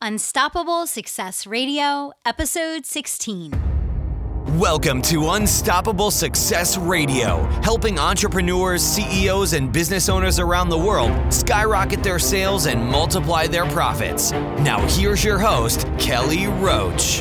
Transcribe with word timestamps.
Unstoppable 0.00 0.86
Success 0.86 1.44
Radio, 1.44 2.12
Episode 2.24 2.86
16. 2.86 3.52
Welcome 4.56 5.02
to 5.02 5.30
Unstoppable 5.30 6.12
Success 6.12 6.78
Radio, 6.78 7.42
helping 7.64 7.98
entrepreneurs, 7.98 8.80
CEOs, 8.80 9.54
and 9.54 9.72
business 9.72 10.08
owners 10.08 10.38
around 10.38 10.68
the 10.68 10.78
world 10.78 11.34
skyrocket 11.34 12.04
their 12.04 12.20
sales 12.20 12.66
and 12.66 12.80
multiply 12.80 13.48
their 13.48 13.66
profits. 13.66 14.30
Now, 14.30 14.78
here's 14.86 15.24
your 15.24 15.40
host, 15.40 15.84
Kelly 15.98 16.46
Roach. 16.46 17.20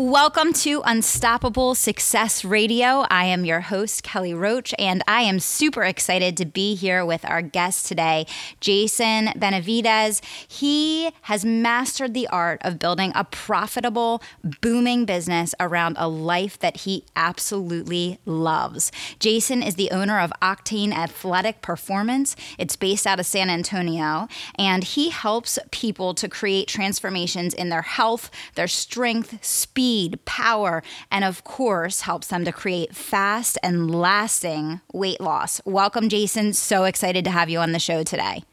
Welcome 0.00 0.54
to 0.54 0.80
Unstoppable 0.86 1.74
Success 1.74 2.42
Radio. 2.42 3.04
I 3.10 3.26
am 3.26 3.44
your 3.44 3.60
host, 3.60 4.02
Kelly 4.02 4.32
Roach, 4.32 4.72
and 4.78 5.04
I 5.06 5.20
am 5.20 5.38
super 5.38 5.84
excited 5.84 6.38
to 6.38 6.46
be 6.46 6.74
here 6.74 7.04
with 7.04 7.22
our 7.26 7.42
guest 7.42 7.84
today, 7.84 8.26
Jason 8.60 9.28
Benavides. 9.36 10.22
He 10.48 11.10
has 11.24 11.44
mastered 11.44 12.14
the 12.14 12.28
art 12.28 12.62
of 12.64 12.78
building 12.78 13.12
a 13.14 13.24
profitable, 13.24 14.22
booming 14.62 15.04
business 15.04 15.54
around 15.60 15.96
a 15.98 16.08
life 16.08 16.58
that 16.60 16.78
he 16.78 17.04
absolutely 17.14 18.20
loves. 18.24 18.90
Jason 19.18 19.62
is 19.62 19.74
the 19.74 19.90
owner 19.90 20.18
of 20.18 20.32
Octane 20.40 20.94
Athletic 20.94 21.60
Performance. 21.60 22.36
It's 22.56 22.74
based 22.74 23.06
out 23.06 23.20
of 23.20 23.26
San 23.26 23.50
Antonio, 23.50 24.28
and 24.58 24.82
he 24.82 25.10
helps 25.10 25.58
people 25.72 26.14
to 26.14 26.26
create 26.26 26.68
transformations 26.68 27.52
in 27.52 27.68
their 27.68 27.82
health, 27.82 28.30
their 28.54 28.66
strength, 28.66 29.44
speed, 29.44 29.89
speed, 29.90 30.24
power, 30.24 30.84
and 31.10 31.24
of 31.24 31.42
course, 31.42 32.02
helps 32.02 32.28
them 32.28 32.44
to 32.44 32.52
create 32.52 32.94
fast 32.94 33.58
and 33.60 33.92
lasting 33.92 34.80
weight 34.92 35.20
loss. 35.20 35.60
Welcome, 35.64 36.08
Jason. 36.08 36.52
So 36.52 36.84
excited 36.84 37.24
to 37.24 37.30
have 37.30 37.50
you 37.50 37.58
on 37.58 37.72
the 37.72 37.80
show 37.80 38.04
today. 38.04 38.44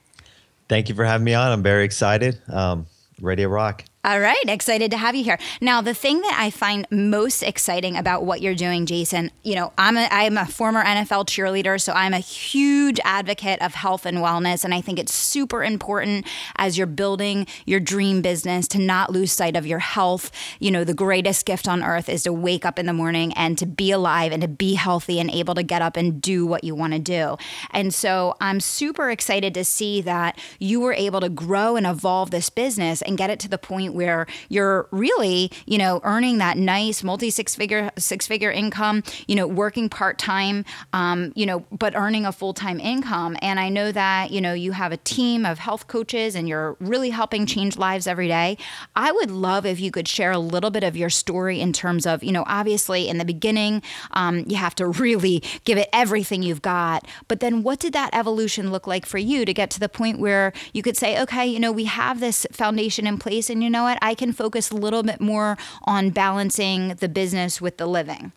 Thank 0.68 0.90
you 0.90 0.96
for 0.96 1.06
having 1.06 1.26
me 1.26 1.36
on. 1.36 1.52
I'm 1.52 1.62
very 1.62 1.86
excited. 1.86 2.42
Um, 2.52 2.88
ready 3.22 3.44
to 3.44 3.50
rock. 3.50 3.84
All 4.08 4.22
right, 4.22 4.38
excited 4.48 4.90
to 4.92 4.98
have 4.98 5.16
you 5.16 5.24
here. 5.26 5.38
Now, 5.60 5.82
the 5.82 5.94
thing 5.94 6.22
that 6.22 6.38
I 6.40 6.50
find 6.50 6.88
most 6.90 7.44
exciting 7.44 7.98
about 7.98 8.24
what 8.24 8.42
you're 8.42 8.56
doing, 8.56 8.86
Jason, 8.86 9.32
you 9.44 9.54
know, 9.54 9.74
I'm 9.78 9.98
a, 9.98 10.08
I'm 10.10 10.38
a 10.38 10.46
former 10.46 10.82
NFL 10.82 11.26
cheerleader, 11.26 11.82
so 11.82 11.92
I'm 11.92 12.14
a 12.14 12.20
huge 12.20 13.02
advocate 13.04 13.62
of 13.62 13.74
health 13.74 14.06
and 14.06 14.20
wellness. 14.20 14.64
And 14.64 14.74
I 14.74 14.80
think 14.80 14.98
it's 14.98 15.14
super 15.14 15.62
important 15.62 16.26
as 16.56 16.78
you're 16.78 16.88
building 16.88 17.48
your 17.66 17.82
dream 17.82 18.22
business 18.22 18.66
to 18.70 18.80
not 18.80 19.12
lose 19.12 19.34
sight 19.34 19.58
of 19.58 19.68
your 19.68 19.80
health. 19.80 20.32
You 20.62 20.72
know, 20.72 20.86
the 20.86 20.94
greatest 20.94 21.46
gift 21.46 21.68
on 21.68 21.84
earth 21.84 22.08
is 22.08 22.24
to 22.24 22.32
wake 22.32 22.66
up 22.66 22.80
in 22.80 22.86
the 22.86 22.94
morning 22.94 23.34
and 23.34 23.58
to 23.58 23.66
be 23.66 23.92
alive 23.92 24.32
and 24.32 24.42
to 24.42 24.48
be 24.48 24.76
healthy 24.76 25.20
and 25.20 25.30
able 25.30 25.54
to 25.56 25.64
get 25.64 25.82
up 25.82 25.98
and 25.98 26.22
do 26.22 26.46
what 26.46 26.64
you 26.64 26.76
want 26.76 26.94
to 26.94 27.00
do. 27.00 27.36
And 27.72 27.94
so 27.94 28.38
I'm 28.40 28.62
super 28.62 29.12
excited 29.12 29.54
to 29.56 29.66
see 29.66 30.00
that 30.00 30.40
you 30.60 30.80
were 30.80 30.94
able 30.94 31.20
to 31.20 31.28
grow 31.28 31.76
and 31.76 31.86
evolve 31.86 32.32
this 32.32 32.50
business 32.50 33.02
and 33.02 33.18
get 33.18 33.30
it 33.30 33.42
to 33.42 33.50
the 33.50 33.58
point 33.58 33.97
where 33.98 34.26
you're 34.48 34.88
really, 34.92 35.52
you 35.66 35.78
know, 35.78 36.00
earning 36.04 36.38
that 36.38 36.58
nice 36.58 37.04
multi 37.04 37.30
six 37.30 37.54
figure 37.54 37.92
six 37.98 38.26
figure 38.28 38.52
income, 38.52 39.04
you 39.28 39.36
know, 39.36 39.46
working 39.46 39.90
part 39.90 40.18
time, 40.18 40.64
um, 40.94 41.34
you 41.36 41.46
know, 41.46 41.66
but 41.72 41.96
earning 41.96 42.26
a 42.26 42.32
full 42.32 42.54
time 42.54 42.80
income. 42.80 43.36
And 43.42 43.60
I 43.60 43.68
know 43.68 43.92
that 43.92 44.32
you 44.32 44.40
know 44.40 44.54
you 44.54 44.72
have 44.72 44.94
a 44.94 44.98
team 44.98 45.46
of 45.46 45.60
health 45.60 45.88
coaches 45.88 46.36
and 46.36 46.48
you're 46.48 46.78
really 46.80 47.10
helping 47.10 47.46
change 47.46 47.78
lives 47.78 48.08
every 48.08 48.28
day. 48.28 48.58
I 48.96 49.12
would 49.12 49.32
love 49.32 49.66
if 49.66 49.80
you 49.80 49.92
could 49.92 50.08
share 50.08 50.32
a 50.32 50.40
little 50.40 50.70
bit 50.70 50.84
of 50.84 50.96
your 50.96 51.10
story 51.10 51.60
in 51.60 51.74
terms 51.74 52.06
of, 52.06 52.24
you 52.24 52.32
know, 52.32 52.44
obviously 52.48 53.08
in 53.08 53.18
the 53.18 53.26
beginning, 53.26 53.82
um, 54.12 54.44
you 54.48 54.56
have 54.58 54.76
to 54.76 54.88
really 55.06 55.44
give 55.64 55.78
it 55.78 55.90
everything 55.94 56.44
you've 56.44 56.62
got. 56.62 57.08
But 57.28 57.40
then 57.40 57.64
what 57.64 57.80
did 57.80 57.94
that 57.94 58.14
evolution 58.14 58.72
look 58.72 58.88
like 58.88 59.06
for 59.06 59.18
you 59.18 59.46
to 59.46 59.54
get 59.54 59.70
to 59.72 59.80
the 59.80 59.90
point 59.90 60.20
where 60.20 60.54
you 60.74 60.82
could 60.82 60.98
say, 60.98 61.22
okay, 61.22 61.46
you 61.46 61.60
know, 61.60 61.72
we 61.72 61.86
have 61.86 62.20
this 62.20 62.46
foundation 62.52 63.08
in 63.08 63.18
place 63.18 63.50
and 63.50 63.64
you 63.64 63.70
know 63.70 63.77
what? 63.84 63.98
I 64.02 64.16
can 64.16 64.32
focus 64.32 64.72
a 64.72 64.76
little 64.76 65.04
bit 65.04 65.20
more 65.22 65.58
on 65.84 66.10
balancing 66.10 66.90
the 66.96 67.10
business 67.10 67.62
with 67.62 67.78
the 67.78 67.88
living. 67.88 68.32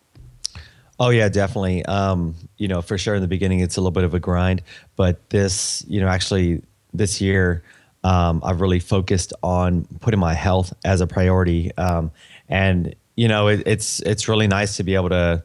Oh 0.99 1.09
yeah, 1.09 1.29
definitely. 1.29 1.83
Um, 1.85 2.35
you 2.57 2.67
know, 2.67 2.81
for 2.81 2.97
sure 2.97 3.15
in 3.15 3.21
the 3.21 3.27
beginning 3.27 3.59
it's 3.59 3.77
a 3.77 3.81
little 3.81 3.91
bit 3.91 4.03
of 4.03 4.13
a 4.13 4.19
grind, 4.19 4.61
but 4.95 5.29
this, 5.29 5.83
you 5.87 5.99
know, 5.99 6.07
actually 6.07 6.61
this 6.93 7.19
year 7.19 7.63
um, 8.03 8.41
I've 8.43 8.61
really 8.61 8.79
focused 8.79 9.33
on 9.43 9.85
putting 9.99 10.19
my 10.19 10.33
health 10.33 10.73
as 10.83 11.01
a 11.01 11.07
priority, 11.07 11.75
um, 11.77 12.11
and 12.49 12.95
you 13.15 13.27
know, 13.27 13.47
it, 13.47 13.63
it's 13.65 13.99
it's 14.01 14.27
really 14.27 14.47
nice 14.47 14.77
to 14.77 14.83
be 14.83 14.95
able 14.95 15.09
to 15.09 15.43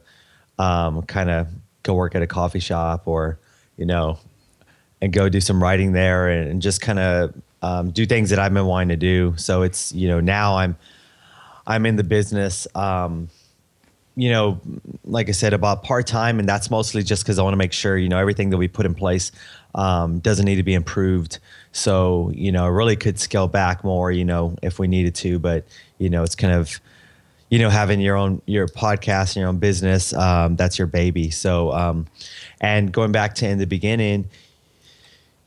um, 0.57 1.03
kind 1.03 1.29
of 1.29 1.47
go 1.83 1.93
work 1.93 2.15
at 2.15 2.21
a 2.21 2.27
coffee 2.27 2.59
shop 2.59 3.07
or 3.07 3.39
you 3.77 3.85
know, 3.85 4.17
and 5.01 5.13
go 5.13 5.29
do 5.29 5.39
some 5.39 5.61
writing 5.61 5.91
there 5.91 6.29
and, 6.29 6.49
and 6.49 6.61
just 6.61 6.81
kind 6.81 6.97
of 6.97 7.33
um, 7.61 7.91
do 7.91 8.05
things 8.05 8.29
that 8.29 8.39
I've 8.39 8.53
been 8.53 8.65
wanting 8.65 8.89
to 8.89 8.97
do. 8.97 9.33
So 9.37 9.61
it's 9.63 9.91
you 9.93 10.07
know 10.07 10.19
now 10.19 10.57
I'm 10.57 10.75
I'm 11.65 11.85
in 11.85 11.95
the 11.95 12.03
business. 12.03 12.67
Um, 12.75 13.29
you 14.15 14.31
know, 14.31 14.59
like 15.03 15.29
I 15.29 15.31
said, 15.31 15.53
about 15.53 15.83
part 15.83 16.07
time, 16.07 16.39
and 16.39 16.49
that's 16.49 16.71
mostly 16.71 17.03
just 17.03 17.23
because 17.23 17.37
I 17.37 17.43
want 17.43 17.53
to 17.53 17.57
make 17.57 17.73
sure 17.73 17.97
you 17.97 18.09
know 18.09 18.17
everything 18.17 18.49
that 18.49 18.57
we 18.57 18.67
put 18.67 18.85
in 18.85 18.95
place 18.95 19.31
um, 19.75 20.19
doesn't 20.19 20.45
need 20.45 20.55
to 20.55 20.63
be 20.63 20.73
improved. 20.73 21.39
So 21.71 22.31
you 22.33 22.51
know, 22.51 22.65
I 22.65 22.69
really 22.69 22.95
could 22.95 23.19
scale 23.19 23.47
back 23.47 23.83
more, 23.83 24.11
you 24.11 24.25
know, 24.25 24.55
if 24.63 24.79
we 24.79 24.87
needed 24.87 25.13
to. 25.15 25.39
But 25.39 25.65
you 25.99 26.09
know, 26.09 26.23
it's 26.23 26.35
kind 26.35 26.53
of 26.53 26.79
you 27.49 27.59
know 27.59 27.69
having 27.69 28.01
your 28.01 28.15
own 28.15 28.41
your 28.45 28.67
podcast 28.67 29.35
and 29.35 29.37
your 29.37 29.49
own 29.49 29.57
business 29.57 30.13
um, 30.13 30.55
that's 30.55 30.77
your 30.77 30.87
baby. 30.87 31.29
So 31.29 31.71
um, 31.73 32.07
and 32.59 32.91
going 32.91 33.11
back 33.11 33.35
to 33.35 33.47
in 33.47 33.59
the 33.59 33.67
beginning, 33.67 34.29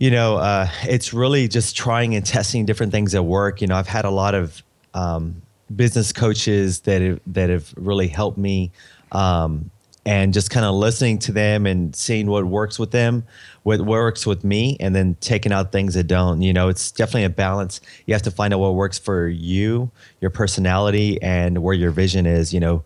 you 0.00 0.10
know, 0.10 0.38
uh, 0.38 0.66
it's 0.84 1.12
really 1.12 1.46
just 1.46 1.76
trying 1.76 2.14
and 2.16 2.24
testing 2.24 2.64
different 2.64 2.90
things 2.90 3.14
at 3.14 3.24
work. 3.24 3.60
You 3.60 3.66
know, 3.66 3.76
I've 3.76 3.86
had 3.86 4.06
a 4.06 4.10
lot 4.10 4.34
of 4.34 4.62
um, 4.94 5.42
business 5.76 6.10
coaches 6.10 6.80
that 6.80 7.02
have, 7.02 7.20
that 7.26 7.50
have 7.50 7.72
really 7.76 8.08
helped 8.08 8.38
me, 8.38 8.72
um, 9.12 9.70
and 10.06 10.32
just 10.32 10.50
kind 10.50 10.64
of 10.64 10.74
listening 10.74 11.18
to 11.18 11.32
them 11.32 11.66
and 11.66 11.94
seeing 11.94 12.28
what 12.28 12.46
works 12.46 12.78
with 12.78 12.90
them, 12.90 13.24
what 13.64 13.82
works 13.82 14.26
with 14.26 14.42
me, 14.42 14.78
and 14.80 14.96
then 14.96 15.16
taking 15.20 15.52
out 15.52 15.70
things 15.70 15.92
that 15.92 16.04
don't. 16.04 16.40
You 16.40 16.54
know, 16.54 16.68
it's 16.70 16.90
definitely 16.90 17.24
a 17.24 17.30
balance. 17.30 17.82
You 18.06 18.14
have 18.14 18.22
to 18.22 18.30
find 18.30 18.54
out 18.54 18.60
what 18.60 18.74
works 18.74 18.98
for 18.98 19.28
you, 19.28 19.90
your 20.22 20.30
personality, 20.30 21.20
and 21.20 21.62
where 21.62 21.74
your 21.74 21.90
vision 21.90 22.24
is. 22.24 22.54
You 22.54 22.60
know, 22.60 22.84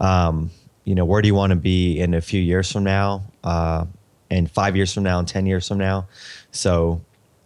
um, 0.00 0.50
you 0.82 0.96
know, 0.96 1.04
where 1.04 1.22
do 1.22 1.28
you 1.28 1.34
want 1.36 1.50
to 1.50 1.56
be 1.56 2.00
in 2.00 2.12
a 2.12 2.20
few 2.20 2.40
years 2.40 2.72
from 2.72 2.82
now? 2.82 3.22
Uh, 3.44 3.86
and 4.30 4.50
five 4.50 4.76
years 4.76 4.92
from 4.92 5.02
now 5.02 5.18
and 5.18 5.28
10 5.28 5.46
years 5.46 5.68
from 5.68 5.78
now. 5.78 6.06
So, 6.50 7.00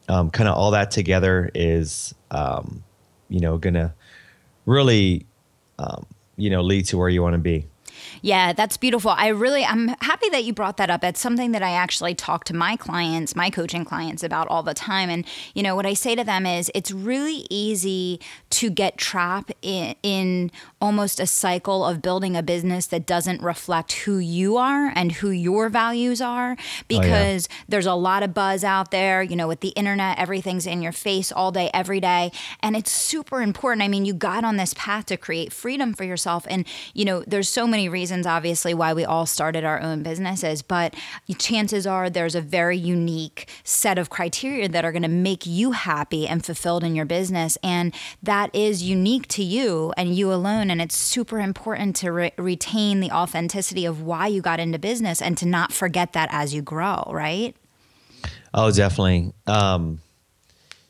um, 0.09 0.31
kind 0.31 0.49
of 0.49 0.57
all 0.57 0.73
that 0.73 0.91
together 0.91 1.51
is, 1.55 2.15
um, 2.31 2.83
you 3.29 3.41
know, 3.41 3.59
going 3.59 3.75
to 3.75 3.93
really, 4.67 5.27
um, 5.79 6.07
you 6.37 6.51
know, 6.51 6.63
lead 6.63 6.87
to 6.87 6.99
where 6.99 7.09
you 7.09 7.23
want 7.23 7.35
to 7.35 7.39
be. 7.39 7.67
Yeah, 8.23 8.53
that's 8.53 8.77
beautiful. 8.77 9.11
I 9.11 9.29
really, 9.29 9.65
I'm 9.65 9.89
happy 10.01 10.29
that 10.31 10.45
you 10.45 10.53
brought 10.53 10.77
that 10.77 10.91
up. 10.91 11.05
It's 11.05 11.21
something 11.21 11.53
that 11.53 11.63
I 11.63 11.71
actually 11.71 12.15
talk 12.15 12.45
to 12.45 12.55
my 12.55 12.77
clients, 12.77 13.35
my 13.35 13.51
coaching 13.51 13.85
clients 13.85 14.23
about 14.23 14.49
all 14.49 14.63
the 14.63 14.75
time. 14.75 15.09
And, 15.09 15.25
you 15.55 15.63
know, 15.63 15.75
what 15.75 15.87
I 15.87 15.95
say 15.95 16.15
to 16.15 16.25
them 16.25 16.45
is 16.45 16.71
it's 16.75 16.91
really 16.91 17.47
easy 17.49 18.21
to 18.51 18.71
get 18.71 18.99
trapped 18.99 19.53
in, 19.63 19.95
in 20.03 20.51
almost 20.81 21.21
a 21.21 21.27
cycle 21.27 21.85
of 21.85 22.03
building 22.03 22.37
a 22.37 22.43
business 22.43 22.87
that 22.89 23.07
doesn't 23.07 23.43
reflect 23.43 23.93
who 23.93 24.19
you 24.19 24.57
are 24.57 24.93
and 24.95 25.13
who 25.13 25.31
your 25.31 25.69
values 25.69 26.21
are 26.21 26.57
because 26.89 27.49
oh, 27.49 27.55
yeah. 27.55 27.65
there's 27.69 27.87
a 27.87 27.95
lot 27.95 28.23
of 28.23 28.35
buzz 28.35 28.65
out 28.65 28.91
there, 28.91 29.23
you 29.23 29.37
know, 29.37 29.49
with 29.49 29.61
the 29.61 29.69
internet, 29.71 30.19
everything's 30.19 30.67
in 30.67 30.83
your 30.83 30.93
face 30.93 31.33
all 31.33 31.53
day, 31.53 31.71
every 31.73 32.01
day. 32.01 32.33
And 32.61 32.77
it's 32.77 32.91
super 32.91 33.41
important. 33.41 33.83
I 33.83 33.89
mean, 33.89 34.05
you 34.05 34.15
got 34.15 34.45
on 34.45 34.57
this 34.57 34.75
path 34.75 35.07
to 35.07 35.17
create 35.17 35.53
freedom 35.53 35.95
for 35.95 36.05
yourself. 36.05 36.47
And, 36.51 36.67
you 36.93 37.05
know, 37.05 37.25
there's 37.27 37.49
so 37.49 37.67
many 37.67 37.89
reasons 37.89 38.00
reasons, 38.01 38.27
obviously, 38.27 38.73
why 38.73 38.95
we 38.95 39.05
all 39.05 39.27
started 39.27 39.63
our 39.63 39.79
own 39.79 40.03
businesses, 40.03 40.63
but 40.63 40.95
chances 41.37 41.87
are 41.87 42.09
there's 42.09 42.35
a 42.35 42.41
very 42.41 42.79
unique 42.79 43.51
set 43.63 43.99
of 43.99 44.09
criteria 44.09 44.69
that 44.71 44.87
are 44.87 44.93
going 44.93 45.03
to 45.03 45.09
make 45.09 45.45
you 45.45 45.73
happy 45.73 46.27
and 46.27 46.43
fulfilled 46.43 46.83
in 46.83 46.95
your 46.95 47.05
business. 47.05 47.59
And 47.63 47.95
that 48.23 48.49
is 48.55 48.83
unique 48.83 49.29
to 49.29 49.45
you 49.45 49.93
and 49.99 50.15
you 50.15 50.33
alone. 50.33 50.71
And 50.71 50.81
it's 50.81 50.97
super 50.97 51.39
important 51.41 51.95
to 51.97 52.11
re- 52.11 52.33
retain 52.39 53.01
the 53.01 53.11
authenticity 53.11 53.85
of 53.85 54.01
why 54.01 54.29
you 54.29 54.41
got 54.41 54.61
into 54.61 54.79
business 54.79 55.21
and 55.21 55.37
to 55.37 55.47
not 55.47 55.73
forget 55.73 56.15
that 56.15 56.31
as 56.33 56.55
you 56.55 56.63
grow, 56.63 57.05
right? 57.11 57.55
Oh, 58.55 58.73
definitely. 58.73 59.35
Um, 59.47 60.01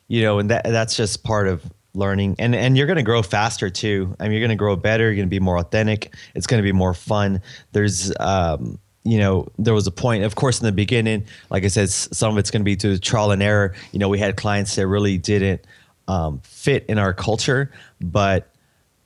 you 0.07 0.21
know, 0.21 0.39
and 0.39 0.49
that 0.49 0.63
that's 0.63 0.95
just 0.95 1.23
part 1.23 1.49
of 1.49 1.61
learning. 1.93 2.35
And 2.39 2.55
and 2.55 2.77
you're 2.77 2.87
going 2.87 2.97
to 2.97 3.03
grow 3.03 3.21
faster 3.21 3.69
too. 3.69 4.15
I 4.19 4.23
mean 4.23 4.33
you're 4.33 4.41
going 4.41 4.49
to 4.49 4.55
grow 4.55 4.75
better 4.75 5.05
you're 5.05 5.15
going 5.15 5.27
to 5.27 5.29
be 5.29 5.39
more 5.39 5.57
authentic 5.57 6.13
it's 6.35 6.47
going 6.47 6.59
to 6.59 6.63
be 6.63 6.71
more 6.71 6.93
fun. 6.93 7.41
There's 7.71 8.13
um 8.19 8.79
you 9.03 9.17
know 9.17 9.47
there 9.57 9.73
was 9.73 9.87
a 9.87 9.91
point 9.91 10.23
of 10.23 10.35
course 10.35 10.59
in 10.59 10.65
the 10.65 10.71
beginning 10.71 11.25
like 11.49 11.63
i 11.63 11.67
said 11.67 11.89
some 11.89 12.33
of 12.33 12.37
it's 12.37 12.51
going 12.51 12.61
to 12.61 12.65
be 12.65 12.75
through 12.75 12.97
trial 12.97 13.31
and 13.31 13.41
error. 13.43 13.73
You 13.91 13.99
know 13.99 14.09
we 14.09 14.19
had 14.19 14.37
clients 14.37 14.75
that 14.75 14.87
really 14.87 15.17
didn't 15.17 15.65
um, 16.07 16.41
fit 16.43 16.85
in 16.87 16.97
our 16.97 17.13
culture 17.13 17.71
but 17.99 18.47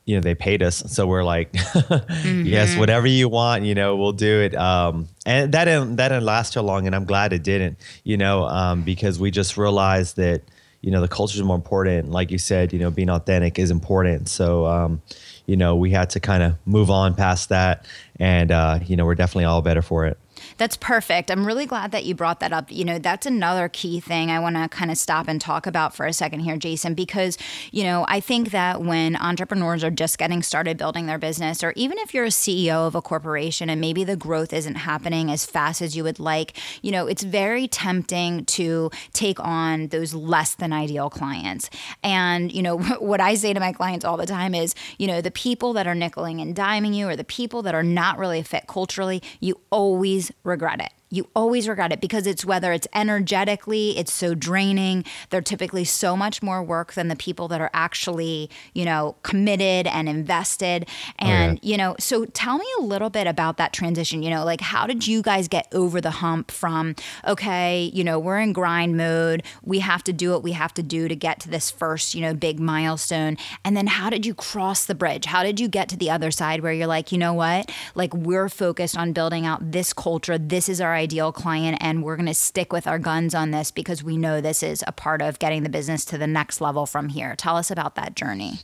you 0.05 0.15
know 0.15 0.21
they 0.21 0.35
paid 0.35 0.61
us. 0.61 0.83
So 0.85 1.07
we're 1.07 1.23
like 1.23 1.51
mm-hmm. 1.53 2.45
yes 2.45 2.77
whatever 2.77 3.07
you 3.07 3.27
want 3.27 3.63
you 3.63 3.73
know 3.73 3.95
we'll 3.95 4.11
do 4.11 4.41
it. 4.41 4.55
Um, 4.55 5.07
and 5.25 5.51
that 5.53 5.65
didn't 5.65 5.95
that 5.95 6.09
didn't 6.09 6.25
last 6.25 6.53
too 6.53 6.61
long 6.61 6.85
and 6.85 6.95
i'm 6.95 7.05
glad 7.05 7.33
it 7.33 7.41
didn't 7.41 7.79
you 8.03 8.17
know 8.17 8.43
um, 8.43 8.83
because 8.83 9.19
we 9.19 9.31
just 9.31 9.57
realized 9.57 10.17
that 10.17 10.43
you 10.85 10.91
know 10.91 11.01
the 11.01 11.07
culture 11.07 11.35
is 11.35 11.43
more 11.43 11.55
important. 11.55 12.11
Like 12.11 12.29
you 12.29 12.37
said 12.37 12.71
you 12.71 12.77
know 12.77 12.91
being 12.91 13.09
authentic 13.09 13.57
is 13.57 13.71
important. 13.71 14.29
So 14.29 14.67
um, 14.67 15.01
you 15.47 15.57
know 15.57 15.75
we 15.75 15.89
had 15.89 16.11
to 16.11 16.19
kind 16.19 16.43
of 16.43 16.55
move 16.65 16.91
on 16.91 17.15
past 17.15 17.49
that. 17.49 17.85
And 18.19 18.51
uh, 18.51 18.79
you 18.85 18.95
know 18.95 19.05
we're 19.05 19.15
definitely 19.15 19.45
all 19.45 19.63
better 19.63 19.81
for 19.81 20.05
it 20.05 20.19
that's 20.57 20.77
perfect. 20.77 21.29
I'm 21.29 21.45
really 21.45 21.65
glad 21.65 21.91
that 21.91 22.05
you 22.05 22.15
brought 22.15 22.39
that 22.39 22.53
up. 22.53 22.71
You 22.71 22.85
know, 22.85 22.97
that's 22.97 23.25
another 23.25 23.67
key 23.67 23.99
thing 23.99 24.31
I 24.31 24.39
want 24.39 24.55
to 24.55 24.69
kind 24.69 24.89
of 24.89 24.97
stop 24.97 25.27
and 25.27 25.41
talk 25.41 25.67
about 25.67 25.93
for 25.93 26.05
a 26.05 26.13
second 26.13 26.41
here, 26.41 26.55
Jason, 26.57 26.93
because, 26.93 27.37
you 27.71 27.83
know, 27.83 28.05
I 28.07 28.19
think 28.19 28.51
that 28.51 28.81
when 28.81 29.15
entrepreneurs 29.17 29.83
are 29.83 29.91
just 29.91 30.17
getting 30.17 30.41
started 30.41 30.77
building 30.77 31.07
their 31.07 31.17
business, 31.17 31.63
or 31.63 31.73
even 31.75 31.97
if 31.97 32.13
you're 32.13 32.25
a 32.25 32.29
CEO 32.29 32.87
of 32.87 32.95
a 32.95 33.01
corporation 33.01 33.69
and 33.69 33.81
maybe 33.81 34.03
the 34.03 34.15
growth 34.15 34.53
isn't 34.53 34.75
happening 34.75 35.29
as 35.29 35.45
fast 35.45 35.81
as 35.81 35.97
you 35.97 36.03
would 36.03 36.19
like, 36.19 36.57
you 36.81 36.91
know, 36.91 37.05
it's 37.07 37.23
very 37.23 37.67
tempting 37.67 38.45
to 38.45 38.89
take 39.11 39.39
on 39.41 39.87
those 39.87 40.13
less 40.13 40.55
than 40.55 40.71
ideal 40.71 41.09
clients. 41.09 41.69
And, 42.01 42.51
you 42.51 42.61
know, 42.61 42.77
what 42.99 43.19
I 43.19 43.35
say 43.35 43.53
to 43.53 43.59
my 43.59 43.73
clients 43.73 44.05
all 44.05 44.17
the 44.17 44.25
time 44.25 44.55
is, 44.55 44.73
you 44.97 45.07
know, 45.07 45.21
the 45.21 45.31
people 45.31 45.73
that 45.73 45.85
are 45.85 45.95
nickeling 45.95 46.41
and 46.41 46.55
diming 46.55 46.95
you 46.95 47.09
or 47.09 47.15
the 47.17 47.25
people 47.25 47.61
that 47.63 47.75
are 47.75 47.83
not 47.83 48.17
really 48.17 48.41
fit 48.41 48.67
culturally, 48.67 49.21
you 49.41 49.59
always 49.69 50.31
regret 50.45 50.79
it 50.81 50.94
you 51.09 51.29
always 51.35 51.67
regret 51.67 51.91
it 51.91 52.01
because 52.01 52.25
it's 52.25 52.43
whether 52.43 52.73
it's 52.73 52.87
energetically, 52.93 53.97
it's 53.97 54.11
so 54.11 54.33
draining. 54.33 55.05
They're 55.29 55.41
typically 55.41 55.85
so 55.85 56.17
much 56.17 56.41
more 56.41 56.63
work 56.63 56.93
than 56.93 57.09
the 57.09 57.15
people 57.15 57.47
that 57.49 57.61
are 57.61 57.69
actually, 57.73 58.49
you 58.73 58.85
know, 58.85 59.15
committed 59.21 59.87
and 59.87 60.09
invested. 60.09 60.89
And, 61.19 61.57
oh, 61.57 61.59
yeah. 61.61 61.71
you 61.71 61.77
know, 61.77 61.95
so 61.99 62.25
tell 62.25 62.57
me 62.57 62.65
a 62.79 62.81
little 62.81 63.09
bit 63.09 63.27
about 63.27 63.57
that 63.57 63.71
transition. 63.71 64.23
You 64.23 64.31
know, 64.31 64.43
like 64.43 64.61
how 64.61 64.87
did 64.87 65.05
you 65.05 65.21
guys 65.21 65.47
get 65.47 65.67
over 65.71 66.01
the 66.01 66.11
hump 66.11 66.49
from, 66.49 66.95
okay, 67.25 67.91
you 67.93 68.03
know, 68.03 68.17
we're 68.17 68.39
in 68.39 68.51
grind 68.51 68.97
mode, 68.97 69.43
we 69.63 69.79
have 69.79 70.03
to 70.05 70.13
do 70.13 70.31
what 70.31 70.43
we 70.43 70.53
have 70.53 70.73
to 70.73 70.83
do 70.83 71.07
to 71.07 71.15
get 71.15 71.39
to 71.41 71.49
this 71.49 71.69
first, 71.69 72.15
you 72.15 72.21
know, 72.21 72.33
big 72.33 72.59
milestone. 72.59 73.37
And 73.63 73.77
then 73.77 73.87
how 73.87 74.09
did 74.09 74.25
you 74.25 74.33
cross 74.33 74.85
the 74.85 74.95
bridge? 74.95 75.25
How 75.25 75.43
did 75.43 75.59
you 75.59 75.67
get 75.67 75.87
to 75.89 75.97
the 75.97 76.09
other 76.09 76.31
side 76.31 76.61
where 76.61 76.73
you're 76.73 76.87
like, 76.87 77.11
you 77.11 77.17
know 77.19 77.33
what? 77.33 77.71
Like 77.93 78.13
we're 78.13 78.49
focused 78.49 78.97
on 78.97 79.13
building 79.13 79.45
out 79.45 79.71
this 79.71 79.93
culture. 79.93 80.37
This 80.37 80.67
is 80.67 80.81
our 80.81 80.94
ideal 80.95 81.31
client 81.31 81.77
and 81.81 82.03
we're 82.03 82.15
going 82.15 82.27
to 82.27 82.33
stick 82.33 82.73
with 82.73 82.87
our 82.87 82.99
guns 82.99 83.35
on 83.35 83.51
this 83.51 83.71
because 83.71 84.03
we 84.03 84.17
know 84.17 84.41
this 84.41 84.63
is 84.63 84.83
a 84.87 84.91
part 84.91 85.21
of 85.21 85.39
getting 85.39 85.63
the 85.63 85.69
business 85.69 86.05
to 86.05 86.17
the 86.17 86.27
next 86.27 86.61
level 86.61 86.85
from 86.85 87.09
here. 87.09 87.35
Tell 87.35 87.57
us 87.57 87.69
about 87.71 87.95
that 87.95 88.15
journey. 88.15 88.59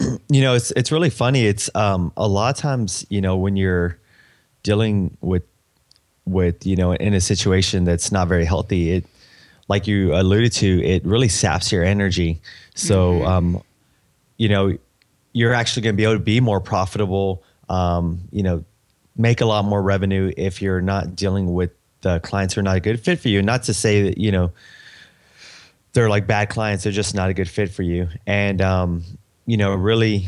You 0.28 0.40
know, 0.40 0.54
it's 0.54 0.72
it's 0.72 0.90
really 0.90 1.10
funny. 1.10 1.46
It's 1.46 1.70
um, 1.76 2.12
a 2.16 2.26
lot 2.26 2.56
of 2.56 2.60
times, 2.60 3.06
you 3.08 3.20
know, 3.20 3.36
when 3.36 3.56
you're 3.56 3.98
dealing 4.64 5.16
with 5.20 5.44
with 6.24 6.66
you 6.66 6.74
know 6.74 6.92
in 6.92 7.14
a 7.14 7.20
situation 7.20 7.84
that's 7.84 8.10
not 8.10 8.26
very 8.26 8.44
healthy, 8.44 8.90
it 8.90 9.06
like 9.68 9.86
you 9.86 10.14
alluded 10.14 10.52
to, 10.52 10.84
it 10.84 11.04
really 11.04 11.28
saps 11.28 11.72
your 11.72 11.84
energy. 11.84 12.40
So, 12.74 13.12
mm-hmm. 13.12 13.26
um, 13.26 13.62
you 14.36 14.48
know, 14.48 14.76
you're 15.32 15.54
actually 15.54 15.82
going 15.82 15.94
to 15.94 15.96
be 15.96 16.04
able 16.04 16.14
to 16.14 16.18
be 16.18 16.40
more 16.40 16.60
profitable. 16.60 17.42
Um, 17.68 18.20
you 18.30 18.42
know, 18.42 18.64
make 19.16 19.40
a 19.40 19.46
lot 19.46 19.64
more 19.64 19.82
revenue 19.82 20.32
if 20.36 20.60
you're 20.60 20.80
not 20.80 21.14
dealing 21.14 21.52
with 21.52 21.70
the 22.00 22.20
clients 22.20 22.54
who 22.54 22.60
are 22.60 22.62
not 22.62 22.76
a 22.76 22.80
good 22.80 23.00
fit 23.00 23.20
for 23.20 23.28
you. 23.28 23.42
Not 23.42 23.64
to 23.64 23.74
say 23.74 24.02
that, 24.02 24.18
you 24.18 24.32
know, 24.32 24.52
they're 25.92 26.10
like 26.10 26.26
bad 26.26 26.50
clients, 26.50 26.84
they're 26.84 26.92
just 26.92 27.14
not 27.14 27.30
a 27.30 27.34
good 27.34 27.48
fit 27.48 27.70
for 27.70 27.82
you. 27.82 28.08
And, 28.26 28.60
um, 28.60 29.04
you 29.46 29.56
know, 29.56 29.74
really, 29.74 30.26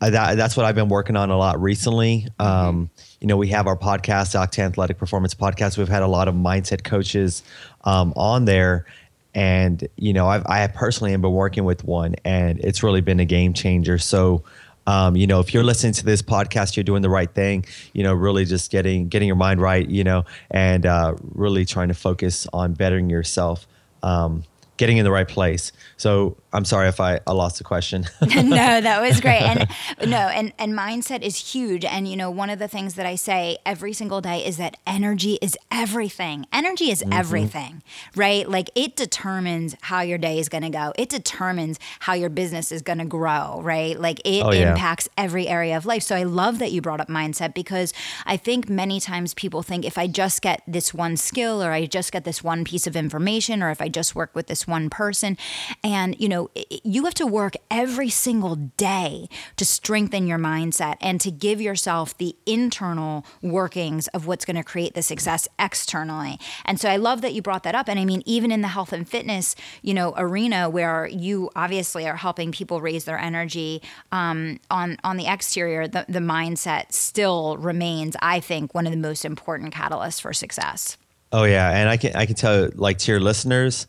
that, 0.00 0.36
that's 0.36 0.56
what 0.56 0.64
I've 0.64 0.74
been 0.74 0.88
working 0.88 1.16
on 1.16 1.30
a 1.30 1.36
lot 1.36 1.60
recently. 1.60 2.28
Mm-hmm. 2.38 2.42
Um, 2.42 2.90
you 3.20 3.26
know, 3.26 3.36
we 3.36 3.48
have 3.48 3.66
our 3.66 3.76
podcast, 3.76 4.34
Octane 4.34 4.66
Athletic 4.66 4.98
Performance 4.98 5.34
Podcast. 5.34 5.76
We've 5.76 5.88
had 5.88 6.02
a 6.02 6.08
lot 6.08 6.28
of 6.28 6.34
mindset 6.34 6.84
coaches 6.84 7.42
um, 7.84 8.12
on 8.16 8.44
there. 8.44 8.86
And, 9.34 9.86
you 9.96 10.12
know, 10.12 10.26
I've, 10.26 10.46
I 10.46 10.66
personally 10.68 11.12
have 11.12 11.20
been 11.20 11.32
working 11.32 11.64
with 11.64 11.84
one 11.84 12.16
and 12.24 12.58
it's 12.60 12.82
really 12.82 13.00
been 13.00 13.20
a 13.20 13.24
game 13.24 13.52
changer. 13.52 13.98
So, 13.98 14.44
um, 14.86 15.16
you 15.16 15.26
know, 15.26 15.40
if 15.40 15.52
you're 15.54 15.64
listening 15.64 15.92
to 15.94 16.04
this 16.04 16.22
podcast, 16.22 16.76
you're 16.76 16.84
doing 16.84 17.02
the 17.02 17.10
right 17.10 17.32
thing. 17.32 17.64
You 17.92 18.02
know, 18.02 18.12
really 18.14 18.44
just 18.44 18.70
getting 18.70 19.08
getting 19.08 19.26
your 19.28 19.36
mind 19.36 19.60
right. 19.60 19.88
You 19.88 20.04
know, 20.04 20.24
and 20.50 20.86
uh, 20.86 21.14
really 21.34 21.64
trying 21.64 21.88
to 21.88 21.94
focus 21.94 22.46
on 22.52 22.74
bettering 22.74 23.10
yourself. 23.10 23.66
Um, 24.02 24.44
getting 24.80 24.96
in 24.96 25.04
the 25.04 25.10
right 25.10 25.28
place. 25.28 25.72
So 25.98 26.38
I'm 26.52 26.64
sorry 26.64 26.88
if 26.88 27.00
I, 27.00 27.20
I 27.26 27.32
lost 27.32 27.58
the 27.58 27.64
question. 27.64 28.06
no, 28.20 28.80
that 28.80 29.00
was 29.00 29.20
great. 29.20 29.42
And 29.42 29.68
no, 30.10 30.16
and, 30.16 30.52
and 30.58 30.72
mindset 30.72 31.22
is 31.22 31.36
huge. 31.36 31.84
And 31.84 32.08
you 32.08 32.16
know, 32.16 32.30
one 32.30 32.50
of 32.50 32.58
the 32.58 32.66
things 32.66 32.94
that 32.94 33.06
I 33.06 33.14
say 33.14 33.58
every 33.64 33.92
single 33.92 34.20
day 34.20 34.44
is 34.44 34.56
that 34.56 34.76
energy 34.86 35.38
is 35.40 35.56
everything. 35.70 36.46
Energy 36.52 36.90
is 36.90 37.02
mm-hmm. 37.02 37.12
everything, 37.12 37.82
right? 38.16 38.48
Like 38.48 38.68
it 38.74 38.96
determines 38.96 39.76
how 39.82 40.00
your 40.00 40.18
day 40.18 40.38
is 40.38 40.48
going 40.48 40.62
to 40.62 40.70
go. 40.70 40.92
It 40.98 41.08
determines 41.08 41.78
how 42.00 42.14
your 42.14 42.30
business 42.30 42.72
is 42.72 42.82
going 42.82 42.98
to 42.98 43.04
grow, 43.04 43.60
right? 43.62 43.98
Like 43.98 44.20
it 44.24 44.44
oh, 44.44 44.50
yeah. 44.50 44.72
impacts 44.72 45.08
every 45.16 45.46
area 45.46 45.76
of 45.76 45.86
life. 45.86 46.02
So 46.02 46.16
I 46.16 46.24
love 46.24 46.58
that 46.58 46.72
you 46.72 46.82
brought 46.82 47.00
up 47.00 47.08
mindset 47.08 47.54
because 47.54 47.92
I 48.26 48.36
think 48.36 48.68
many 48.68 48.98
times 48.98 49.34
people 49.34 49.62
think 49.62 49.84
if 49.84 49.96
I 49.96 50.08
just 50.08 50.42
get 50.42 50.62
this 50.66 50.92
one 50.92 51.16
skill 51.16 51.62
or 51.62 51.70
I 51.70 51.86
just 51.86 52.10
get 52.10 52.24
this 52.24 52.42
one 52.42 52.64
piece 52.64 52.88
of 52.88 52.96
information 52.96 53.62
or 53.62 53.70
if 53.70 53.80
I 53.80 53.88
just 53.88 54.16
work 54.16 54.34
with 54.34 54.48
this 54.48 54.66
one 54.66 54.90
person. 54.90 55.36
And, 55.84 56.18
you 56.18 56.28
know, 56.28 56.39
you 56.84 57.04
have 57.04 57.14
to 57.14 57.26
work 57.26 57.54
every 57.70 58.08
single 58.08 58.56
day 58.56 59.28
to 59.56 59.64
strengthen 59.64 60.26
your 60.26 60.38
mindset 60.38 60.96
and 61.00 61.20
to 61.20 61.30
give 61.30 61.60
yourself 61.60 62.16
the 62.16 62.36
internal 62.46 63.24
workings 63.42 64.08
of 64.08 64.26
what's 64.26 64.44
going 64.44 64.56
to 64.56 64.62
create 64.62 64.94
the 64.94 65.02
success 65.02 65.48
externally. 65.58 66.38
And 66.64 66.80
so 66.80 66.88
I 66.88 66.96
love 66.96 67.20
that 67.22 67.34
you 67.34 67.42
brought 67.42 67.62
that 67.64 67.74
up. 67.74 67.88
And 67.88 67.98
I 67.98 68.04
mean, 68.04 68.22
even 68.26 68.52
in 68.52 68.60
the 68.60 68.68
health 68.68 68.92
and 68.92 69.08
fitness, 69.08 69.56
you 69.82 69.94
know, 69.94 70.14
arena 70.16 70.68
where 70.68 71.06
you 71.06 71.50
obviously 71.56 72.06
are 72.06 72.16
helping 72.16 72.52
people 72.52 72.80
raise 72.80 73.04
their 73.04 73.18
energy 73.18 73.82
um, 74.12 74.60
on 74.70 74.96
on 75.04 75.16
the 75.16 75.26
exterior, 75.26 75.88
the, 75.88 76.04
the 76.08 76.20
mindset 76.20 76.92
still 76.92 77.56
remains, 77.56 78.16
I 78.20 78.40
think, 78.40 78.74
one 78.74 78.86
of 78.86 78.92
the 78.92 78.98
most 78.98 79.24
important 79.24 79.74
catalysts 79.74 80.20
for 80.20 80.32
success. 80.32 80.96
Oh 81.32 81.44
yeah, 81.44 81.70
and 81.70 81.88
I 81.88 81.96
can 81.96 82.16
I 82.16 82.26
can 82.26 82.34
tell 82.34 82.70
like 82.74 82.98
to 82.98 83.12
your 83.12 83.20
listeners, 83.20 83.86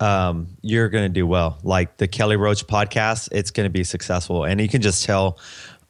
um, 0.00 0.48
you're 0.62 0.88
going 0.88 1.04
to 1.04 1.12
do 1.12 1.26
well. 1.26 1.58
Like 1.62 1.96
the 1.96 2.08
Kelly 2.08 2.36
Roach 2.36 2.66
podcast, 2.66 3.28
it's 3.32 3.50
going 3.50 3.66
to 3.66 3.70
be 3.70 3.84
successful, 3.84 4.44
and 4.44 4.60
you 4.60 4.68
can 4.68 4.82
just 4.82 5.04
tell 5.04 5.38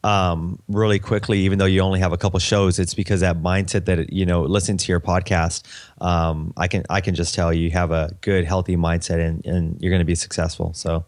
um, 0.06 0.60
really 0.68 1.00
quickly, 1.00 1.40
even 1.40 1.58
though 1.58 1.64
you 1.64 1.80
only 1.80 1.98
have 1.98 2.12
a 2.12 2.16
couple 2.16 2.38
shows, 2.38 2.78
it's 2.78 2.94
because 2.94 3.20
that 3.20 3.42
mindset 3.42 3.86
that 3.86 4.12
you 4.12 4.24
know, 4.24 4.42
listen 4.42 4.76
to 4.76 4.92
your 4.92 5.00
podcast. 5.00 5.64
Um, 6.00 6.52
I 6.56 6.68
can 6.68 6.84
I 6.88 7.00
can 7.00 7.14
just 7.16 7.34
tell 7.34 7.52
you 7.52 7.70
have 7.72 7.90
a 7.90 8.14
good, 8.20 8.44
healthy 8.44 8.76
mindset, 8.76 9.18
and, 9.18 9.44
and 9.44 9.80
you're 9.80 9.90
going 9.90 10.00
to 10.00 10.06
be 10.06 10.14
successful. 10.14 10.72
So, 10.74 11.04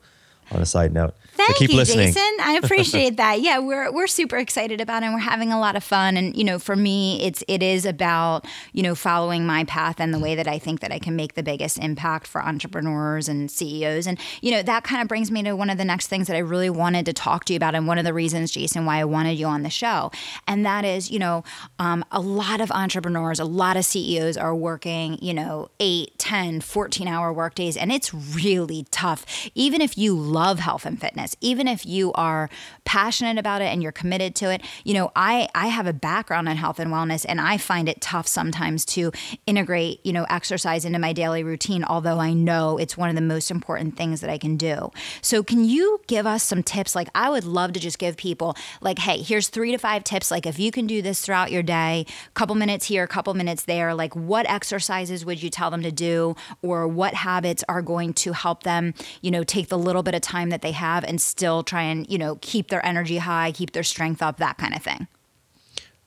on 0.51 0.61
a 0.61 0.67
side 0.67 0.93
note, 0.93 1.15
Thank 1.39 1.51
so 1.51 1.59
keep 1.59 1.71
you, 1.71 1.77
listening. 1.77 2.09
Jason. 2.09 2.37
I 2.41 2.53
appreciate 2.63 3.17
that. 3.17 3.41
Yeah, 3.41 3.61
we're 3.61 3.93
we're 3.93 4.09
super 4.09 4.39
excited 4.39 4.81
about 4.81 5.03
it 5.03 5.07
and 5.07 5.15
we're 5.15 5.21
having 5.21 5.53
a 5.53 5.61
lot 5.61 5.77
of 5.77 5.85
fun. 5.85 6.17
And 6.17 6.37
you 6.37 6.43
know, 6.43 6.59
for 6.59 6.75
me, 6.75 7.23
it's 7.23 7.45
it 7.47 7.63
is 7.63 7.87
about, 7.87 8.45
you 8.73 8.83
know, 8.83 8.97
following 8.97 9.47
my 9.47 9.63
path 9.65 10.01
and 10.01 10.13
the 10.13 10.19
way 10.19 10.35
that 10.35 10.49
I 10.49 10.59
think 10.59 10.81
that 10.81 10.91
I 10.91 10.99
can 10.99 11.15
make 11.15 11.35
the 11.35 11.45
biggest 11.45 11.79
impact 11.79 12.27
for 12.27 12.43
entrepreneurs 12.43 13.29
and 13.29 13.49
CEOs. 13.49 14.09
And, 14.09 14.19
you 14.43 14.51
know, 14.51 14.63
that 14.63 14.83
kind 14.83 15.01
of 15.01 15.07
brings 15.07 15.31
me 15.31 15.45
to 15.45 15.55
one 15.55 15.71
of 15.71 15.79
the 15.79 15.85
next 15.85 16.09
things 16.09 16.27
that 16.27 16.35
I 16.35 16.41
really 16.41 16.71
wanted 16.71 17.07
to 17.07 17.13
talk 17.13 17.45
to 17.45 17.53
you 17.53 17.57
about 17.57 17.77
and 17.77 17.87
one 17.87 17.99
of 17.99 18.05
the 18.05 18.13
reasons, 18.13 18.51
Jason, 18.51 18.85
why 18.85 18.99
I 18.99 19.05
wanted 19.05 19.39
you 19.39 19.47
on 19.47 19.63
the 19.63 19.71
show. 19.71 20.11
And 20.49 20.67
that 20.67 20.85
is, 20.85 21.09
you 21.09 21.21
know, 21.21 21.45
um, 21.79 22.05
a 22.11 22.21
lot 22.21 22.61
of 22.61 22.73
entrepreneurs, 22.73 23.39
a 23.39 23.45
lot 23.45 23.77
of 23.77 23.85
CEOs 23.85 24.37
are 24.37 24.55
working, 24.55 25.19
you 25.23 25.33
know, 25.33 25.71
8, 25.79 26.19
10, 26.19 26.61
14 26.63 27.07
hour 27.07 27.33
workdays 27.33 27.77
and 27.77 27.93
it's 27.93 28.13
really 28.13 28.87
tough. 28.91 29.25
Even 29.55 29.81
if 29.81 29.97
you 29.97 30.17
love 30.17 30.59
health 30.59 30.85
and 30.85 31.01
fitness 31.01 31.28
business, 31.29 31.37
even 31.41 31.69
if 31.69 31.87
you 31.87 32.13
are 32.15 32.49
passionate 32.85 33.39
about 33.39 33.63
it 33.63 33.67
and 33.67 33.83
you're 33.83 33.93
committed 33.93 34.35
to 34.37 34.51
it. 34.51 34.63
You 34.85 34.95
know, 34.95 35.11
I 35.15 35.49
I 35.55 35.69
have 35.69 35.87
a 35.87 35.93
background 35.93 36.49
in 36.49 36.57
health 36.57 36.79
and 36.79 36.91
wellness 36.91 37.25
and 37.29 37.41
I 37.41 37.59
find 37.59 37.89
it 37.89 38.01
tough 38.01 38.27
sometimes 38.27 38.85
to 38.87 39.13
integrate, 39.47 40.01
you 40.05 40.13
know, 40.13 40.25
exercise 40.29 40.85
into 40.85 40.99
my 40.99 41.13
daily 41.13 41.43
routine, 41.43 41.85
although 41.85 42.19
I 42.19 42.33
know 42.33 42.79
it's 42.79 42.97
one 42.97 43.09
of 43.09 43.15
the 43.15 43.23
most 43.23 43.51
important 43.51 43.97
things 43.97 44.21
that 44.21 44.31
I 44.31 44.39
can 44.39 44.57
do. 44.57 44.91
So 45.23 45.43
can 45.43 45.65
you 45.65 46.01
give 46.07 46.27
us 46.27 46.43
some 46.43 46.63
tips? 46.63 46.95
Like 46.95 47.09
I 47.15 47.31
would 47.31 47.45
love 47.45 47.73
to 47.73 47.81
just 47.81 47.99
give 47.99 48.17
people 48.17 48.57
like, 48.81 48.99
hey, 48.99 49.19
here's 49.23 49.49
3 49.49 49.73
to 49.73 49.79
5 49.79 50.05
tips 50.05 50.31
like 50.31 50.47
if 50.47 50.59
you 50.59 50.71
can 50.71 50.87
do 50.87 51.03
this 51.03 51.21
throughout 51.21 51.51
your 51.51 51.63
day, 51.63 52.07
a 52.27 52.31
couple 52.35 52.55
minutes 52.55 52.87
here, 52.87 53.05
a 53.05 53.09
couple 53.09 53.35
minutes 53.35 53.65
there, 53.65 53.95
like 53.95 54.15
what 54.15 54.49
exercises 54.49 55.25
would 55.25 55.43
you 55.43 55.51
tell 55.51 55.71
them 55.71 55.83
to 55.83 55.93
do 55.93 56.35
or 56.63 56.89
what 56.89 57.15
habits 57.15 57.65
are 57.69 57.83
going 57.83 58.13
to 58.15 58.33
help 58.33 58.63
them, 58.63 58.95
you 59.21 59.31
know, 59.31 59.45
take 59.45 59.69
the 59.69 59.79
little 59.79 60.03
bit 60.03 60.15
of 60.15 60.21
time 60.21 60.51
that 60.51 60.63
they 60.63 60.73
have 60.73 61.05
and 61.05 61.18
still 61.19 61.63
try 61.63 61.83
and, 61.83 62.09
you 62.11 62.19
know, 62.19 62.39
keep 62.41 62.69
their 62.69 62.85
energy 62.85 63.19
high, 63.19 63.53
keep 63.53 63.73
their 63.73 63.83
strength 63.83 64.23
up, 64.23 64.39
that 64.39 64.59
kind 64.59 64.75
of 64.75 64.83
thing. 64.83 65.07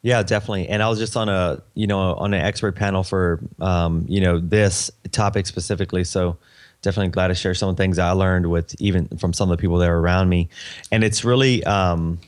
Yeah, 0.04 0.24
definitely. 0.24 0.68
And 0.68 0.82
I 0.82 0.90
was 0.90 0.98
just 0.98 1.16
on 1.16 1.30
a, 1.30 1.62
you 1.76 1.86
know, 1.86 2.16
on 2.16 2.34
an 2.34 2.42
expert 2.42 2.76
panel 2.76 3.04
for, 3.04 3.40
um, 3.60 4.06
you 4.08 4.20
know, 4.20 4.40
this 4.40 4.90
topic 5.12 5.46
specifically. 5.46 6.04
So 6.04 6.38
definitely 6.82 7.12
glad 7.12 7.28
to 7.28 7.36
share 7.36 7.54
some 7.54 7.70
of 7.70 7.76
the 7.76 7.84
things 7.84 8.00
I 8.00 8.12
learned 8.12 8.50
with 8.50 8.76
even 8.82 9.08
from 9.20 9.34
some 9.34 9.52
of 9.52 9.58
the 9.58 9.62
people 9.62 9.78
that 9.78 9.90
are 9.90 10.00
around 10.00 10.30
me. 10.30 10.50
And 10.92 11.04
it's 11.04 11.24
really, 11.24 11.64
um, 11.66 12.20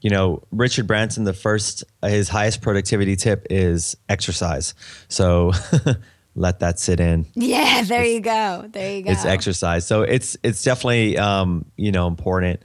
you 0.00 0.10
know, 0.10 0.42
Richard 0.52 0.86
Branson, 0.86 1.24
the 1.24 1.32
first, 1.32 1.82
his 2.02 2.28
highest 2.28 2.62
productivity 2.62 3.16
tip 3.16 3.46
is 3.50 3.96
exercise. 4.08 4.74
So 5.08 5.52
let 6.36 6.60
that 6.60 6.78
sit 6.78 7.00
in. 7.00 7.26
Yeah, 7.34 7.82
there 7.82 8.02
it's, 8.02 8.12
you 8.12 8.20
go. 8.20 8.68
There 8.70 8.96
you 8.96 9.02
go. 9.02 9.10
It's 9.10 9.24
exercise. 9.24 9.86
So 9.86 10.02
it's, 10.02 10.36
it's 10.42 10.62
definitely, 10.62 11.18
um, 11.18 11.64
you 11.76 11.90
know, 11.90 12.06
important. 12.06 12.62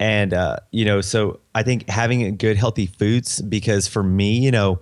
And, 0.00 0.34
uh, 0.34 0.56
you 0.72 0.84
know, 0.84 1.00
so 1.00 1.40
I 1.54 1.62
think 1.62 1.88
having 1.88 2.36
good, 2.36 2.56
healthy 2.56 2.86
foods, 2.86 3.40
because 3.40 3.86
for 3.86 4.02
me, 4.02 4.38
you 4.38 4.50
know, 4.50 4.80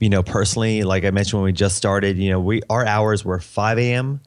you 0.00 0.08
know, 0.08 0.22
personally, 0.22 0.82
like 0.82 1.04
I 1.04 1.10
mentioned 1.10 1.40
when 1.40 1.44
we 1.44 1.52
just 1.52 1.76
started, 1.76 2.18
you 2.18 2.30
know, 2.30 2.40
we, 2.40 2.62
our 2.68 2.84
hours 2.84 3.24
were 3.24 3.38
5 3.38 3.78
a.m 3.78 4.20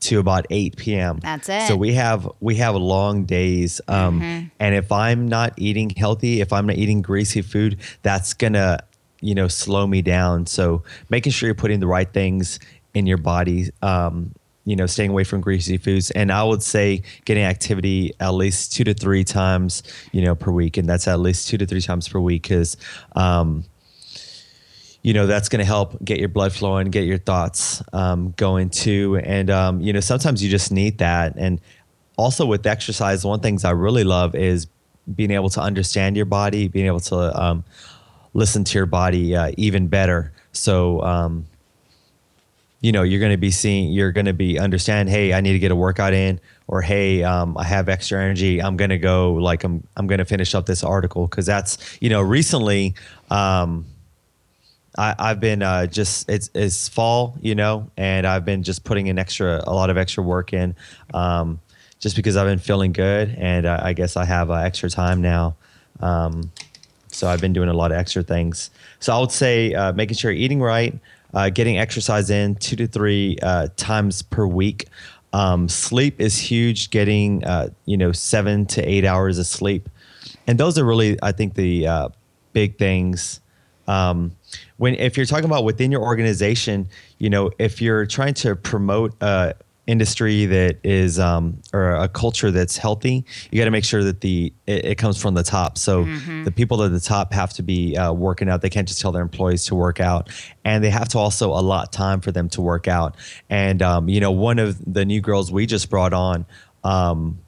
to 0.00 0.18
about 0.18 0.46
8 0.50 0.76
p.m. 0.76 1.18
That's 1.20 1.48
it. 1.48 1.66
So 1.68 1.76
we 1.76 1.94
have 1.94 2.30
we 2.40 2.56
have 2.56 2.74
long 2.74 3.24
days. 3.24 3.80
Um, 3.88 4.20
mm-hmm. 4.20 4.46
And 4.60 4.74
if 4.74 4.92
I'm 4.92 5.26
not 5.26 5.54
eating 5.56 5.90
healthy, 5.90 6.40
if 6.40 6.52
I'm 6.52 6.66
not 6.66 6.76
eating 6.76 7.02
greasy 7.02 7.42
food, 7.42 7.78
that's 8.02 8.34
gonna 8.34 8.80
you 9.20 9.34
know 9.34 9.48
slow 9.48 9.86
me 9.86 10.02
down. 10.02 10.46
So 10.46 10.82
making 11.10 11.32
sure 11.32 11.48
you're 11.48 11.54
putting 11.54 11.80
the 11.80 11.86
right 11.86 12.10
things 12.12 12.60
in 12.94 13.06
your 13.06 13.18
body. 13.18 13.70
Um, 13.82 14.32
you 14.64 14.76
know, 14.76 14.84
staying 14.84 15.10
away 15.10 15.24
from 15.24 15.40
greasy 15.40 15.78
foods, 15.78 16.10
and 16.10 16.30
I 16.30 16.44
would 16.44 16.62
say 16.62 17.02
getting 17.24 17.44
activity 17.44 18.12
at 18.20 18.34
least 18.34 18.74
two 18.74 18.84
to 18.84 18.92
three 18.92 19.24
times, 19.24 19.82
you 20.12 20.20
know, 20.20 20.34
per 20.34 20.50
week, 20.50 20.76
and 20.76 20.86
that's 20.86 21.08
at 21.08 21.20
least 21.20 21.48
two 21.48 21.56
to 21.56 21.64
three 21.64 21.80
times 21.80 22.06
per 22.06 22.20
week, 22.20 22.42
because 22.42 22.76
um, 23.16 23.64
you 25.02 25.14
know 25.14 25.26
that's 25.26 25.48
going 25.48 25.60
to 25.60 25.64
help 25.64 25.96
get 26.04 26.18
your 26.18 26.28
blood 26.28 26.52
flowing 26.52 26.90
get 26.90 27.04
your 27.04 27.16
thoughts 27.16 27.82
um, 27.94 28.34
going 28.36 28.68
too. 28.68 29.16
And 29.24 29.48
um, 29.48 29.80
you 29.80 29.92
know 29.92 30.00
sometimes 30.00 30.44
you 30.44 30.50
just 30.50 30.70
need 30.70 30.98
that. 30.98 31.34
And 31.36 31.60
also 32.18 32.44
with 32.44 32.66
exercise 32.66 33.24
one 33.24 33.38
things 33.38 33.64
i 33.64 33.70
really 33.70 34.02
love 34.02 34.34
is 34.34 34.66
being 35.14 35.30
able 35.30 35.48
to 35.48 35.60
understand 35.60 36.16
your 36.16 36.26
body 36.26 36.66
being 36.66 36.86
able 36.86 36.98
to 36.98 37.40
um, 37.40 37.64
listen 38.34 38.64
to 38.64 38.78
your 38.78 38.86
body 38.86 39.34
uh, 39.34 39.52
even 39.56 39.88
better. 39.88 40.32
So 40.52 41.02
um, 41.02 41.46
you 42.80 42.92
know 42.92 43.02
you're 43.02 43.20
going 43.20 43.32
to 43.32 43.38
be 43.38 43.50
seeing 43.50 43.90
you're 43.90 44.12
going 44.12 44.26
to 44.26 44.32
be 44.32 44.58
understand 44.58 45.08
hey 45.08 45.32
i 45.32 45.40
need 45.40 45.52
to 45.52 45.58
get 45.58 45.70
a 45.70 45.76
workout 45.76 46.12
in 46.12 46.40
or 46.68 46.80
hey 46.80 47.22
um, 47.24 47.56
i 47.56 47.64
have 47.64 47.88
extra 47.88 48.20
energy 48.20 48.62
i'm 48.62 48.76
going 48.76 48.90
to 48.90 48.98
go 48.98 49.34
like 49.34 49.64
i'm 49.64 49.86
i'm 49.96 50.06
going 50.06 50.18
to 50.18 50.24
finish 50.24 50.54
up 50.54 50.66
this 50.66 50.84
article 50.84 51.26
because 51.26 51.46
that's 51.46 51.98
you 52.00 52.08
know 52.08 52.20
recently 52.20 52.94
um, 53.30 53.84
I, 54.98 55.28
have 55.28 55.40
been 55.40 55.62
uh, 55.62 55.86
just 55.86 56.28
it's 56.28 56.50
it's 56.54 56.88
fall, 56.88 57.36
you 57.40 57.54
know, 57.54 57.88
and 57.96 58.26
I've 58.26 58.44
been 58.44 58.64
just 58.64 58.82
putting 58.82 59.06
in 59.06 59.16
extra 59.18 59.62
a 59.64 59.72
lot 59.72 59.90
of 59.90 59.96
extra 59.96 60.24
work 60.24 60.52
in, 60.52 60.74
um, 61.14 61.60
just 62.00 62.16
because 62.16 62.36
I've 62.36 62.46
been 62.46 62.58
feeling 62.58 62.92
good, 62.92 63.34
and 63.38 63.64
uh, 63.64 63.80
I 63.80 63.92
guess 63.92 64.16
I 64.16 64.24
have 64.24 64.50
uh, 64.50 64.54
extra 64.54 64.90
time 64.90 65.22
now. 65.22 65.54
Um, 66.00 66.50
so 67.08 67.28
I've 67.28 67.40
been 67.40 67.52
doing 67.52 67.68
a 67.68 67.74
lot 67.74 67.92
of 67.92 67.98
extra 67.98 68.24
things. 68.24 68.70
So 68.98 69.14
I 69.14 69.20
would 69.20 69.30
say 69.30 69.72
uh, 69.72 69.92
making 69.92 70.16
sure 70.16 70.32
you're 70.32 70.42
eating 70.42 70.60
right, 70.60 70.98
uh, 71.34 71.50
getting 71.50 71.78
exercise 71.78 72.30
in 72.30 72.54
two 72.56 72.76
to 72.76 72.86
three 72.86 73.36
uh, 73.42 73.68
times 73.76 74.22
per 74.22 74.46
week. 74.46 74.86
Um, 75.32 75.68
sleep 75.68 76.20
is 76.20 76.38
huge. 76.38 76.90
Getting 76.90 77.42
you 77.84 77.96
know 77.96 78.12
seven 78.12 78.66
to 78.66 78.82
eight 78.82 79.04
hours 79.04 79.38
of 79.38 79.46
sleep, 79.46 79.88
and 80.46 80.58
those 80.58 80.78
are 80.78 80.84
really 80.84 81.18
I 81.22 81.32
think 81.32 81.54
the 81.54 82.10
big 82.52 82.78
things. 82.78 83.40
Um, 83.86 84.36
when 84.76 84.94
if 84.94 85.16
you're 85.16 85.26
talking 85.26 85.46
about 85.46 85.64
within 85.64 85.90
your 85.90 86.02
organization, 86.02 86.88
you 87.18 87.30
know, 87.30 87.50
if 87.58 87.80
you're 87.80 88.06
trying 88.06 88.34
to 88.34 88.54
promote 88.54 89.14
a 89.22 89.54
industry 89.88 90.46
that 90.46 90.78
is 90.84 91.18
um, 91.18 91.60
or 91.72 91.94
a 91.94 92.06
culture 92.06 92.52
that's 92.52 92.76
healthy, 92.76 93.24
you 93.50 93.58
got 93.58 93.64
to 93.64 93.70
make 93.72 93.84
sure 93.84 94.04
that 94.04 94.20
the 94.20 94.52
it, 94.66 94.84
it, 94.84 94.94
comes 94.98 95.20
from 95.20 95.34
the 95.34 95.42
top. 95.42 95.78
So 95.78 96.04
mm-hmm. 96.04 96.44
the 96.44 96.52
people 96.52 96.82
at 96.84 96.92
the 96.92 97.00
top 97.00 97.32
have 97.32 97.52
to 97.54 97.62
be 97.62 97.96
uh, 97.96 98.12
working 98.12 98.48
out. 98.48 98.60
They 98.60 98.70
can't 98.70 98.86
just 98.86 99.00
tell 99.00 99.10
their 99.10 99.22
employees 99.22 99.64
to 99.66 99.74
work 99.74 99.98
out, 99.98 100.30
and 100.64 100.84
they 100.84 100.90
have 100.90 101.08
to 101.08 101.18
also 101.18 101.50
allot 101.50 101.90
time 101.90 102.20
for 102.20 102.30
them 102.30 102.48
to 102.50 102.60
work 102.60 102.86
out. 102.86 103.16
And 103.50 103.82
um, 103.82 104.08
you 104.08 104.20
know, 104.20 104.30
one 104.30 104.60
of 104.60 104.78
the 104.92 105.04
new 105.04 105.20
girls 105.20 105.50
we 105.50 105.66
just 105.66 105.90
brought 105.90 106.12
on. 106.12 106.46
Um, 106.84 107.40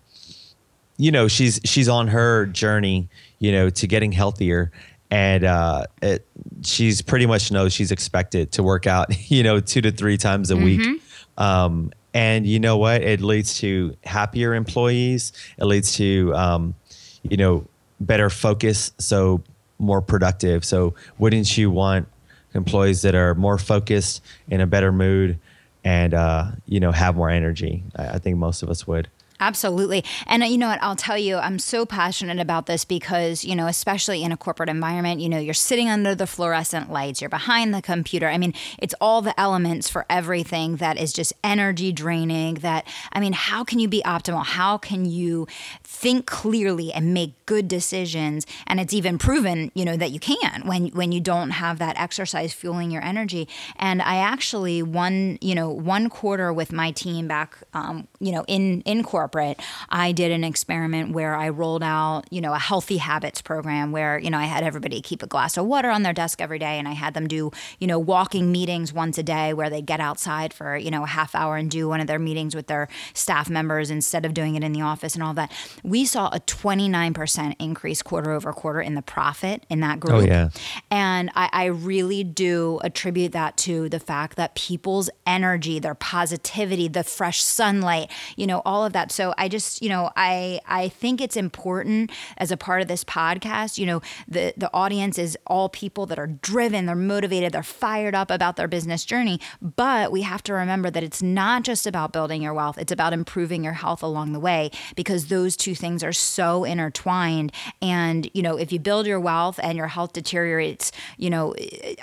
you 0.96 1.10
know 1.10 1.28
she's 1.28 1.60
she's 1.64 1.88
on 1.88 2.08
her 2.08 2.44
journey 2.44 3.08
you 3.38 3.52
know 3.52 3.70
to 3.70 3.86
getting 3.86 4.12
healthier 4.12 4.70
and 5.10 5.44
uh, 5.44 5.84
it, 6.02 6.26
she's 6.62 7.02
pretty 7.02 7.26
much 7.26 7.50
knows 7.50 7.72
she's 7.72 7.90
expected 7.90 8.52
to 8.52 8.62
work 8.62 8.86
out, 8.86 9.08
you 9.30 9.42
know, 9.42 9.60
two 9.60 9.80
to 9.80 9.90
three 9.90 10.16
times 10.16 10.50
a 10.50 10.54
mm-hmm. 10.54 10.64
week. 10.64 11.02
Um, 11.36 11.90
and 12.14 12.46
you 12.46 12.58
know 12.58 12.76
what? 12.76 13.02
It 13.02 13.20
leads 13.20 13.58
to 13.58 13.96
happier 14.04 14.54
employees. 14.54 15.32
It 15.58 15.64
leads 15.64 15.92
to, 15.96 16.34
um, 16.34 16.74
you 17.22 17.36
know, 17.36 17.66
better 18.00 18.30
focus, 18.30 18.92
so 18.98 19.42
more 19.78 20.02
productive. 20.02 20.64
So, 20.64 20.94
wouldn't 21.18 21.56
you 21.56 21.70
want 21.70 22.08
employees 22.54 23.02
that 23.02 23.14
are 23.14 23.34
more 23.34 23.58
focused, 23.58 24.22
in 24.48 24.60
a 24.60 24.66
better 24.66 24.92
mood, 24.92 25.38
and 25.84 26.14
uh, 26.14 26.52
you 26.66 26.80
know, 26.80 26.92
have 26.92 27.16
more 27.16 27.30
energy? 27.30 27.82
I, 27.96 28.08
I 28.08 28.18
think 28.18 28.38
most 28.38 28.62
of 28.62 28.70
us 28.70 28.86
would. 28.86 29.08
Absolutely. 29.40 30.04
And 30.26 30.42
uh, 30.42 30.46
you 30.46 30.58
know 30.58 30.68
what? 30.68 30.82
I'll 30.82 30.96
tell 30.96 31.16
you, 31.16 31.38
I'm 31.38 31.58
so 31.58 31.86
passionate 31.86 32.38
about 32.38 32.66
this 32.66 32.84
because, 32.84 33.42
you 33.42 33.56
know, 33.56 33.66
especially 33.66 34.22
in 34.22 34.32
a 34.32 34.36
corporate 34.36 34.68
environment, 34.68 35.20
you 35.20 35.30
know, 35.30 35.38
you're 35.38 35.54
sitting 35.54 35.88
under 35.88 36.14
the 36.14 36.26
fluorescent 36.26 36.92
lights, 36.92 37.22
you're 37.22 37.30
behind 37.30 37.72
the 37.72 37.80
computer. 37.80 38.28
I 38.28 38.36
mean, 38.36 38.52
it's 38.78 38.94
all 39.00 39.22
the 39.22 39.38
elements 39.40 39.88
for 39.88 40.04
everything 40.10 40.76
that 40.76 40.98
is 40.98 41.12
just 41.14 41.32
energy 41.42 41.90
draining. 41.90 42.56
That, 42.56 42.86
I 43.12 43.20
mean, 43.20 43.32
how 43.32 43.64
can 43.64 43.78
you 43.78 43.88
be 43.88 44.02
optimal? 44.02 44.44
How 44.44 44.76
can 44.76 45.06
you 45.06 45.46
think 45.82 46.26
clearly 46.26 46.92
and 46.92 47.14
make 47.14 47.46
good 47.46 47.66
decisions? 47.66 48.46
And 48.66 48.78
it's 48.78 48.92
even 48.92 49.16
proven, 49.16 49.72
you 49.74 49.86
know, 49.86 49.96
that 49.96 50.10
you 50.10 50.20
can 50.20 50.66
when, 50.66 50.88
when 50.88 51.12
you 51.12 51.20
don't 51.20 51.50
have 51.50 51.78
that 51.78 51.98
exercise 51.98 52.52
fueling 52.52 52.90
your 52.90 53.02
energy. 53.02 53.48
And 53.76 54.02
I 54.02 54.16
actually, 54.16 54.82
one, 54.82 55.38
you 55.40 55.54
know, 55.54 55.70
one 55.70 56.10
quarter 56.10 56.52
with 56.52 56.72
my 56.72 56.90
team 56.90 57.26
back, 57.26 57.56
um, 57.72 58.06
you 58.18 58.32
know, 58.32 58.44
in, 58.46 58.82
in 58.82 59.02
corporate 59.02 59.29
corporate, 59.30 59.60
I 59.88 60.12
did 60.12 60.32
an 60.32 60.44
experiment 60.44 61.12
where 61.12 61.34
I 61.34 61.50
rolled 61.50 61.82
out, 61.82 62.22
you 62.30 62.40
know, 62.40 62.52
a 62.52 62.58
healthy 62.58 62.96
habits 62.96 63.40
program 63.40 63.92
where, 63.92 64.18
you 64.18 64.30
know, 64.30 64.38
I 64.38 64.44
had 64.44 64.64
everybody 64.64 65.00
keep 65.00 65.22
a 65.22 65.26
glass 65.26 65.56
of 65.56 65.66
water 65.66 65.88
on 65.90 66.02
their 66.02 66.12
desk 66.12 66.40
every 66.40 66.58
day 66.58 66.78
and 66.78 66.88
I 66.88 66.92
had 66.92 67.14
them 67.14 67.28
do, 67.28 67.50
you 67.78 67.86
know, 67.86 67.98
walking 67.98 68.50
meetings 68.50 68.92
once 68.92 69.18
a 69.18 69.22
day 69.22 69.54
where 69.54 69.70
they 69.70 69.82
get 69.82 70.00
outside 70.00 70.52
for, 70.52 70.76
you 70.76 70.90
know, 70.90 71.04
a 71.04 71.06
half 71.06 71.34
hour 71.34 71.56
and 71.56 71.70
do 71.70 71.88
one 71.88 72.00
of 72.00 72.06
their 72.06 72.18
meetings 72.18 72.56
with 72.56 72.66
their 72.66 72.88
staff 73.14 73.48
members 73.48 73.90
instead 73.90 74.24
of 74.24 74.34
doing 74.34 74.56
it 74.56 74.64
in 74.64 74.72
the 74.72 74.82
office 74.82 75.14
and 75.14 75.22
all 75.22 75.34
that. 75.34 75.52
We 75.84 76.04
saw 76.04 76.28
a 76.28 76.40
29% 76.40 77.54
increase 77.58 78.02
quarter 78.02 78.32
over 78.32 78.52
quarter 78.52 78.80
in 78.80 78.94
the 78.94 79.02
profit 79.02 79.64
in 79.70 79.80
that 79.80 79.98
oh, 79.98 80.00
group. 80.00 80.22
Oh, 80.22 80.26
yeah. 80.26 80.48
And 80.90 81.30
I, 81.34 81.48
I 81.52 81.64
really 81.66 82.24
do 82.24 82.80
attribute 82.82 83.32
that 83.32 83.56
to 83.58 83.88
the 83.88 84.00
fact 84.00 84.36
that 84.36 84.54
people's 84.54 85.08
energy, 85.26 85.78
their 85.78 85.94
positivity, 85.94 86.88
the 86.88 87.04
fresh 87.04 87.42
sunlight, 87.42 88.10
you 88.36 88.46
know, 88.46 88.62
all 88.64 88.84
of 88.84 88.92
that. 88.92 89.12
So 89.12 89.19
so 89.20 89.34
I 89.36 89.48
just, 89.48 89.82
you 89.82 89.90
know, 89.90 90.10
I 90.16 90.60
I 90.66 90.88
think 90.88 91.20
it's 91.20 91.36
important 91.36 92.10
as 92.38 92.50
a 92.50 92.56
part 92.56 92.80
of 92.80 92.88
this 92.88 93.04
podcast, 93.04 93.76
you 93.76 93.84
know, 93.84 94.00
the 94.26 94.54
the 94.56 94.70
audience 94.72 95.18
is 95.18 95.36
all 95.46 95.68
people 95.68 96.06
that 96.06 96.18
are 96.18 96.26
driven, 96.26 96.86
they're 96.86 96.96
motivated, 96.96 97.52
they're 97.52 97.62
fired 97.62 98.14
up 98.14 98.30
about 98.30 98.56
their 98.56 98.66
business 98.66 99.04
journey, 99.04 99.38
but 99.60 100.10
we 100.10 100.22
have 100.22 100.42
to 100.44 100.54
remember 100.54 100.88
that 100.88 101.02
it's 101.02 101.20
not 101.20 101.64
just 101.64 101.86
about 101.86 102.14
building 102.14 102.40
your 102.40 102.54
wealth, 102.54 102.78
it's 102.78 102.92
about 102.92 103.12
improving 103.12 103.62
your 103.62 103.74
health 103.74 104.02
along 104.02 104.32
the 104.32 104.40
way 104.40 104.70
because 104.96 105.26
those 105.26 105.54
two 105.54 105.74
things 105.74 106.02
are 106.02 106.14
so 106.14 106.64
intertwined 106.64 107.52
and, 107.82 108.30
you 108.32 108.40
know, 108.40 108.56
if 108.56 108.72
you 108.72 108.78
build 108.78 109.06
your 109.06 109.20
wealth 109.20 109.60
and 109.62 109.76
your 109.76 109.88
health 109.88 110.14
deteriorates, 110.14 110.92
you 111.18 111.28
know, 111.28 111.54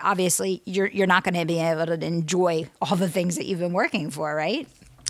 obviously 0.03 0.61
you're 0.65 0.89
you're 0.89 1.07
not 1.07 1.23
going 1.23 1.33
to 1.33 1.45
be 1.45 1.59
able 1.59 1.87
to 1.87 2.05
enjoy 2.05 2.69
all 2.79 2.95
the 2.95 3.09
things 3.09 3.37
that 3.37 3.47
you've 3.47 3.57
been 3.65 3.73
working 3.73 4.11
for, 4.11 4.35
right? 4.35 4.67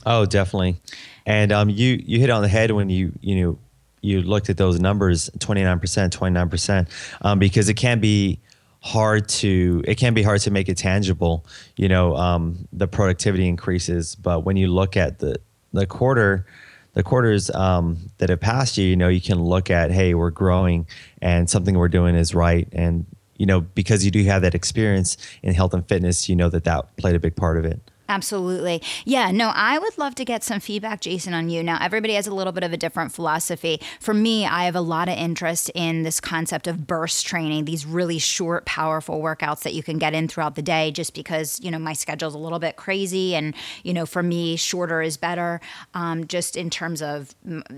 Oh, 0.09 0.25
definitely. 0.25 0.77
And 1.25 1.51
um, 1.51 1.69
you 1.69 2.01
you 2.05 2.17
hit 2.17 2.29
on 2.29 2.41
the 2.41 2.47
head 2.47 2.71
when 2.71 2.89
you 2.89 3.11
you 3.19 3.43
know 3.43 3.59
you 4.01 4.21
looked 4.21 4.49
at 4.49 4.55
those 4.55 4.79
numbers 4.79 5.29
29% 5.39 5.81
29% 6.09 6.87
um, 7.23 7.39
because 7.39 7.67
it 7.67 7.73
can 7.73 7.99
be 7.99 8.39
hard 8.79 9.27
to 9.27 9.83
it 9.85 9.95
can 9.95 10.13
be 10.13 10.23
hard 10.23 10.39
to 10.39 10.51
make 10.51 10.69
it 10.69 10.77
tangible 10.77 11.45
you 11.75 11.89
know 11.89 12.15
um, 12.15 12.69
the 12.71 12.87
productivity 12.87 13.49
increases. 13.49 14.15
But 14.15 14.45
when 14.45 14.55
you 14.55 14.69
look 14.69 14.95
at 14.95 15.19
the 15.19 15.41
the 15.73 15.85
quarter 15.85 16.45
the 16.93 17.03
quarters 17.03 17.49
um, 17.49 17.97
that 18.19 18.29
have 18.29 18.39
passed 18.39 18.77
you 18.77 18.85
you 18.85 18.95
know 18.95 19.09
you 19.09 19.19
can 19.19 19.43
look 19.43 19.69
at 19.69 19.91
hey 19.91 20.13
we're 20.13 20.31
growing 20.31 20.87
and 21.21 21.49
something 21.49 21.77
we're 21.77 21.89
doing 21.89 22.15
is 22.15 22.33
right. 22.33 22.65
And 22.71 23.05
you 23.35 23.45
know 23.45 23.59
because 23.59 24.05
you 24.05 24.11
do 24.11 24.23
have 24.23 24.41
that 24.43 24.55
experience 24.55 25.17
in 25.43 25.53
health 25.53 25.73
and 25.73 25.85
fitness 25.85 26.29
you 26.29 26.35
know 26.37 26.47
that 26.47 26.63
that 26.63 26.95
played 26.95 27.15
a 27.15 27.19
big 27.19 27.35
part 27.35 27.57
of 27.57 27.65
it 27.65 27.81
Absolutely. 28.09 28.81
Yeah, 29.03 29.31
no, 29.31 29.51
I 29.53 29.77
would 29.77 29.97
love 29.97 30.15
to 30.15 30.23
get 30.23 30.43
some 30.43 30.61
feedback, 30.61 31.01
Jason, 31.01 31.33
on 31.33 31.49
you. 31.49 31.61
Now, 31.61 31.77
everybody 31.81 32.13
has 32.13 32.25
a 32.25 32.33
little 32.33 32.53
bit 32.53 32.63
of 32.63 32.71
a 32.71 32.77
different 32.77 33.11
philosophy. 33.11 33.81
For 33.99 34.13
me, 34.13 34.45
I 34.45 34.63
have 34.63 34.75
a 34.75 34.81
lot 34.81 35.09
of 35.09 35.17
interest 35.17 35.69
in 35.75 36.03
this 36.03 36.21
concept 36.21 36.67
of 36.67 36.87
burst 36.87 37.25
training, 37.27 37.65
these 37.65 37.85
really 37.85 38.17
short, 38.17 38.65
powerful 38.65 39.19
workouts 39.19 39.63
that 39.63 39.73
you 39.73 39.83
can 39.83 39.97
get 39.97 40.13
in 40.13 40.29
throughout 40.29 40.55
the 40.55 40.61
day 40.61 40.89
just 40.91 41.13
because, 41.13 41.59
you 41.61 41.69
know, 41.69 41.79
my 41.79 41.91
schedule's 41.91 42.33
a 42.33 42.37
little 42.37 42.59
bit 42.59 42.77
crazy. 42.77 43.35
And, 43.35 43.53
you 43.83 43.93
know, 43.93 44.05
for 44.05 44.23
me, 44.23 44.55
shorter 44.55 45.01
is 45.01 45.17
better 45.17 45.59
um, 45.93 46.27
just 46.27 46.55
in 46.55 46.69
terms 46.69 47.01
of, 47.01 47.35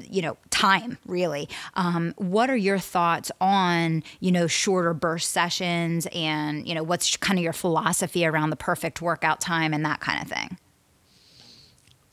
you 0.10 0.22
know, 0.22 0.38
time, 0.52 1.00
really. 1.08 1.50
Um, 1.74 2.14
what 2.18 2.52
are 2.52 2.58
your 2.58 2.78
thoughts 2.78 3.32
on, 3.42 4.04
you 4.20 4.32
know, 4.32 4.46
shorter 4.46 4.94
burst 4.94 5.32
sessions 5.32 6.08
and, 6.14 6.68
you 6.68 6.76
know, 6.76 6.84
what's 6.84 7.18
kind 7.18 7.40
of 7.40 7.44
your 7.44 7.54
philosophy 7.54 8.26
around 8.28 8.52
the 8.52 8.56
perfect 8.56 9.02
workout 9.02 9.42
time 9.42 9.74
and 9.74 9.84
that 9.86 10.00
kind 10.02 10.19
of 10.19 10.19
kind 10.20 10.32
of 10.32 10.38
thing. 10.38 10.58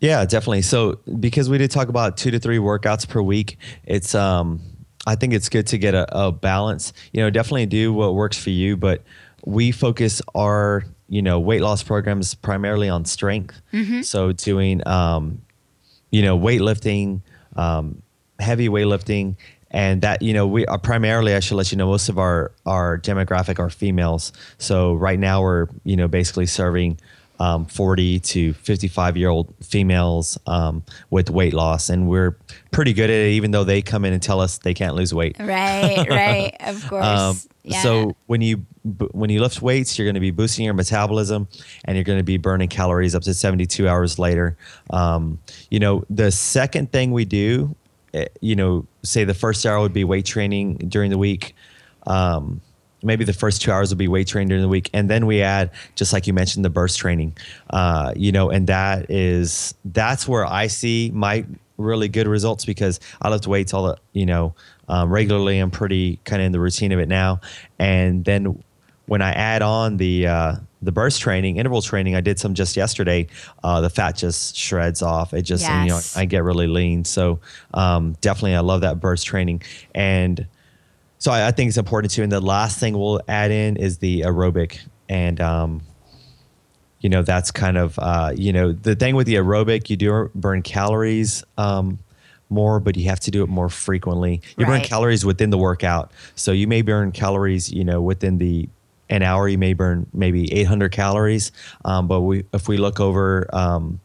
Yeah, 0.00 0.24
definitely. 0.24 0.62
So 0.62 1.00
because 1.18 1.48
we 1.48 1.58
did 1.58 1.70
talk 1.70 1.88
about 1.88 2.16
two 2.16 2.30
to 2.30 2.38
three 2.38 2.58
workouts 2.58 3.08
per 3.08 3.22
week, 3.22 3.58
it's 3.84 4.14
um 4.14 4.60
I 5.06 5.14
think 5.14 5.32
it's 5.32 5.48
good 5.48 5.68
to 5.68 5.78
get 5.78 5.94
a, 5.94 6.26
a 6.26 6.32
balance. 6.32 6.92
You 7.12 7.22
know, 7.22 7.30
definitely 7.30 7.66
do 7.66 7.92
what 7.92 8.14
works 8.14 8.36
for 8.36 8.50
you, 8.50 8.76
but 8.76 9.02
we 9.44 9.72
focus 9.72 10.20
our 10.34 10.84
you 11.08 11.22
know 11.22 11.40
weight 11.40 11.62
loss 11.62 11.82
programs 11.82 12.34
primarily 12.34 12.88
on 12.88 13.04
strength. 13.04 13.60
Mm-hmm. 13.72 14.02
So 14.02 14.32
doing 14.32 14.86
um, 14.86 15.42
you 16.10 16.22
know 16.22 16.38
weightlifting, 16.38 17.22
um, 17.56 18.02
heavy 18.38 18.68
weightlifting, 18.68 19.36
and 19.70 20.02
that 20.02 20.20
you 20.20 20.34
know 20.34 20.46
we 20.46 20.66
are 20.66 20.78
primarily 20.78 21.34
I 21.34 21.40
should 21.40 21.56
let 21.56 21.72
you 21.72 21.78
know 21.78 21.86
most 21.86 22.08
of 22.08 22.18
our 22.18 22.52
our 22.66 22.98
demographic 22.98 23.58
are 23.58 23.70
females. 23.70 24.32
So 24.58 24.94
right 24.94 25.18
now 25.18 25.40
we're 25.40 25.68
you 25.84 25.96
know 25.96 26.08
basically 26.08 26.46
serving 26.46 26.98
um, 27.38 27.66
40 27.66 28.20
to 28.20 28.52
55 28.54 29.16
year 29.16 29.28
old 29.28 29.54
females 29.62 30.38
um, 30.46 30.82
with 31.10 31.30
weight 31.30 31.54
loss, 31.54 31.88
and 31.88 32.08
we're 32.08 32.38
pretty 32.70 32.92
good 32.92 33.10
at 33.10 33.16
it, 33.16 33.32
even 33.32 33.50
though 33.50 33.64
they 33.64 33.82
come 33.82 34.04
in 34.04 34.12
and 34.12 34.22
tell 34.22 34.40
us 34.40 34.58
they 34.58 34.74
can't 34.74 34.94
lose 34.94 35.12
weight. 35.12 35.36
Right, 35.38 36.06
right, 36.10 36.56
of 36.60 36.82
um, 36.84 36.88
course. 36.88 37.04
Um, 37.04 37.36
yeah. 37.66 37.82
So 37.82 38.16
when 38.26 38.40
you 38.42 38.64
when 39.12 39.28
you 39.28 39.40
lift 39.40 39.60
weights, 39.60 39.98
you're 39.98 40.06
going 40.06 40.14
to 40.14 40.20
be 40.20 40.30
boosting 40.30 40.64
your 40.64 40.74
metabolism, 40.74 41.48
and 41.84 41.96
you're 41.96 42.04
going 42.04 42.18
to 42.18 42.24
be 42.24 42.36
burning 42.36 42.68
calories 42.68 43.14
up 43.14 43.22
to 43.24 43.34
72 43.34 43.88
hours 43.88 44.18
later. 44.18 44.56
Um, 44.90 45.40
you 45.70 45.80
know, 45.80 46.04
the 46.08 46.30
second 46.30 46.92
thing 46.92 47.10
we 47.10 47.24
do, 47.24 47.74
eh, 48.14 48.26
you 48.40 48.54
know, 48.54 48.86
say 49.02 49.24
the 49.24 49.34
first 49.34 49.66
hour 49.66 49.80
would 49.80 49.92
be 49.92 50.04
weight 50.04 50.26
training 50.26 50.76
during 50.76 51.10
the 51.10 51.18
week. 51.18 51.54
Maybe 53.02 53.24
the 53.24 53.32
first 53.32 53.62
two 53.62 53.70
hours 53.70 53.90
will 53.90 53.98
be 53.98 54.08
weight 54.08 54.26
training 54.26 54.48
during 54.48 54.62
the 54.62 54.68
week. 54.68 54.90
And 54.92 55.08
then 55.10 55.26
we 55.26 55.42
add 55.42 55.70
just 55.94 56.12
like 56.12 56.26
you 56.26 56.32
mentioned 56.32 56.64
the 56.64 56.70
burst 56.70 56.98
training. 56.98 57.36
Uh, 57.70 58.12
you 58.16 58.32
know 58.32 58.50
and 58.50 58.66
that 58.66 59.10
is 59.10 59.74
that's 59.84 60.26
where 60.26 60.46
i 60.46 60.66
see 60.66 61.10
my 61.14 61.44
really 61.76 62.08
good 62.08 62.26
results 62.26 62.64
because 62.64 62.98
i 63.20 63.28
lift 63.28 63.46
weights 63.46 63.74
all 63.74 63.84
the 63.84 63.96
you 64.12 64.24
know 64.24 64.54
um, 64.88 65.10
regularly. 65.10 65.58
I'm 65.58 65.70
pretty 65.70 66.20
kind 66.24 66.40
of 66.40 66.46
in 66.46 66.52
the 66.52 66.60
routine 66.60 66.92
of 66.92 67.00
it 67.00 67.08
now. 67.08 67.40
And 67.78 68.24
then 68.24 68.62
when 69.06 69.22
i 69.22 69.32
add 69.32 69.62
on 69.62 69.96
the 69.96 70.26
uh, 70.26 70.56
the 70.82 70.92
burst 70.92 71.20
training 71.20 71.56
interval 71.56 71.82
training 71.82 72.14
i 72.14 72.20
did 72.20 72.38
some 72.38 72.54
just 72.54 72.76
yesterday 72.76 73.26
uh, 73.64 73.80
the 73.80 73.90
fat 73.90 74.16
just 74.16 74.56
shreds 74.56 75.02
off. 75.02 75.34
It 75.34 75.42
just 75.42 75.62
yes. 75.62 75.82
you 75.82 75.90
know 75.90 76.00
i 76.20 76.24
get 76.24 76.44
really 76.44 76.66
lean. 76.66 77.04
So 77.04 77.40
um, 77.74 78.16
definitely 78.20 78.54
i 78.54 78.60
love 78.60 78.80
that 78.82 79.00
burst 79.00 79.26
training. 79.26 79.62
And 79.94 80.46
so 81.18 81.32
I, 81.32 81.48
I, 81.48 81.50
think 81.50 81.68
it's 81.68 81.78
important 81.78 82.12
too. 82.12 82.22
And 82.22 82.30
the 82.30 82.40
last 82.40 82.78
thing 82.78 82.98
we'll 82.98 83.20
add 83.28 83.50
in 83.50 83.76
is 83.76 83.98
the 83.98 84.22
aerobic, 84.22 84.78
and 85.08 85.40
um, 85.40 85.82
you 87.00 87.08
know 87.08 87.22
that's 87.22 87.50
kind 87.50 87.76
of 87.76 87.98
uh, 87.98 88.32
you 88.34 88.52
know 88.52 88.72
the 88.72 88.94
thing 88.94 89.16
with 89.16 89.26
the 89.26 89.34
aerobic, 89.34 89.88
you 89.90 89.96
do 89.96 90.30
burn 90.34 90.62
calories 90.62 91.44
um, 91.58 91.98
more, 92.48 92.80
but 92.80 92.96
you 92.96 93.08
have 93.08 93.20
to 93.20 93.30
do 93.30 93.42
it 93.42 93.48
more 93.48 93.68
frequently. 93.68 94.42
You 94.56 94.66
right. 94.66 94.78
burn 94.78 94.82
calories 94.82 95.24
within 95.24 95.50
the 95.50 95.58
workout, 95.58 96.12
so 96.34 96.52
you 96.52 96.66
may 96.66 96.82
burn 96.82 97.12
calories, 97.12 97.72
you 97.72 97.84
know, 97.84 98.00
within 98.00 98.38
the 98.38 98.68
an 99.08 99.22
hour 99.22 99.48
you 99.48 99.58
may 99.58 99.72
burn 99.72 100.06
maybe 100.12 100.52
800 100.52 100.90
calories, 100.90 101.52
um, 101.84 102.08
but 102.08 102.22
we 102.22 102.44
if 102.52 102.68
we 102.68 102.76
look 102.76 103.00
over, 103.00 103.48
um, 103.54 104.00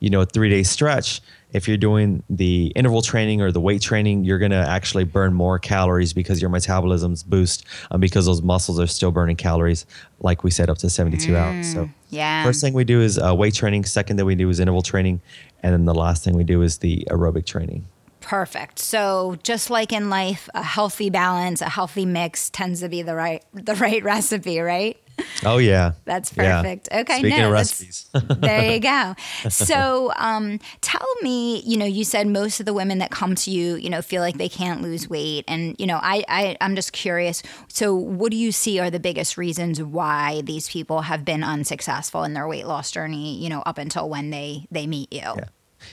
you 0.00 0.10
know, 0.10 0.20
a 0.20 0.26
three 0.26 0.48
day 0.48 0.62
stretch 0.62 1.20
if 1.56 1.66
you're 1.66 1.76
doing 1.78 2.22
the 2.28 2.66
interval 2.76 3.00
training 3.00 3.40
or 3.40 3.50
the 3.50 3.60
weight 3.60 3.80
training, 3.80 4.24
you're 4.24 4.38
going 4.38 4.50
to 4.50 4.56
actually 4.56 5.04
burn 5.04 5.32
more 5.32 5.58
calories 5.58 6.12
because 6.12 6.40
your 6.40 6.50
metabolism's 6.50 7.22
boost 7.22 7.64
um, 7.90 8.00
because 8.00 8.26
those 8.26 8.42
muscles 8.42 8.78
are 8.78 8.86
still 8.86 9.10
burning 9.10 9.36
calories, 9.36 9.86
like 10.20 10.44
we 10.44 10.50
said, 10.50 10.68
up 10.68 10.76
to 10.78 10.90
72 10.90 11.32
mm, 11.32 11.36
hours. 11.36 11.72
So, 11.72 11.88
yeah. 12.10 12.44
First 12.44 12.60
thing 12.60 12.74
we 12.74 12.84
do 12.84 13.00
is 13.00 13.18
uh, 13.18 13.34
weight 13.34 13.54
training. 13.54 13.86
Second 13.86 14.18
thing 14.18 14.26
we 14.26 14.34
do 14.34 14.50
is 14.50 14.60
interval 14.60 14.82
training. 14.82 15.22
And 15.62 15.72
then 15.72 15.86
the 15.86 15.94
last 15.94 16.24
thing 16.24 16.36
we 16.36 16.44
do 16.44 16.62
is 16.62 16.78
the 16.78 17.06
aerobic 17.10 17.46
training. 17.46 17.86
Perfect. 18.20 18.78
So 18.80 19.38
just 19.42 19.70
like 19.70 19.92
in 19.92 20.10
life, 20.10 20.48
a 20.52 20.62
healthy 20.62 21.10
balance, 21.10 21.62
a 21.62 21.68
healthy 21.68 22.04
mix 22.04 22.50
tends 22.50 22.80
to 22.80 22.88
be 22.88 23.02
the 23.02 23.14
right 23.14 23.42
the 23.54 23.76
right 23.76 24.02
recipe, 24.04 24.58
right? 24.58 25.00
Oh 25.44 25.58
yeah, 25.58 25.92
that's 26.06 26.32
perfect. 26.32 26.88
Yeah. 26.90 27.00
Okay, 27.00 27.18
Speaking 27.18 27.38
no, 27.38 27.46
of 27.46 27.52
recipes, 27.52 28.08
there 28.38 28.72
you 28.72 28.80
go. 28.80 29.14
So, 29.50 30.12
um, 30.16 30.58
tell 30.80 31.06
me, 31.20 31.60
you 31.60 31.76
know, 31.76 31.84
you 31.84 32.04
said 32.04 32.26
most 32.26 32.58
of 32.58 32.66
the 32.66 32.72
women 32.72 32.98
that 32.98 33.10
come 33.10 33.34
to 33.36 33.50
you, 33.50 33.76
you 33.76 33.90
know, 33.90 34.00
feel 34.00 34.22
like 34.22 34.38
they 34.38 34.48
can't 34.48 34.80
lose 34.80 35.08
weight, 35.08 35.44
and 35.46 35.76
you 35.78 35.86
know, 35.86 36.00
I, 36.02 36.24
I 36.28 36.56
I'm 36.60 36.74
just 36.74 36.92
curious. 36.92 37.42
So, 37.68 37.94
what 37.94 38.30
do 38.30 38.36
you 38.36 38.50
see 38.50 38.78
are 38.78 38.90
the 38.90 39.00
biggest 39.00 39.36
reasons 39.36 39.82
why 39.82 40.40
these 40.42 40.68
people 40.68 41.02
have 41.02 41.24
been 41.24 41.44
unsuccessful 41.44 42.24
in 42.24 42.32
their 42.32 42.48
weight 42.48 42.66
loss 42.66 42.90
journey? 42.90 43.36
You 43.36 43.50
know, 43.50 43.60
up 43.60 43.78
until 43.78 44.08
when 44.08 44.30
they 44.30 44.66
they 44.70 44.86
meet 44.86 45.12
you. 45.12 45.20
Yeah. 45.20 45.44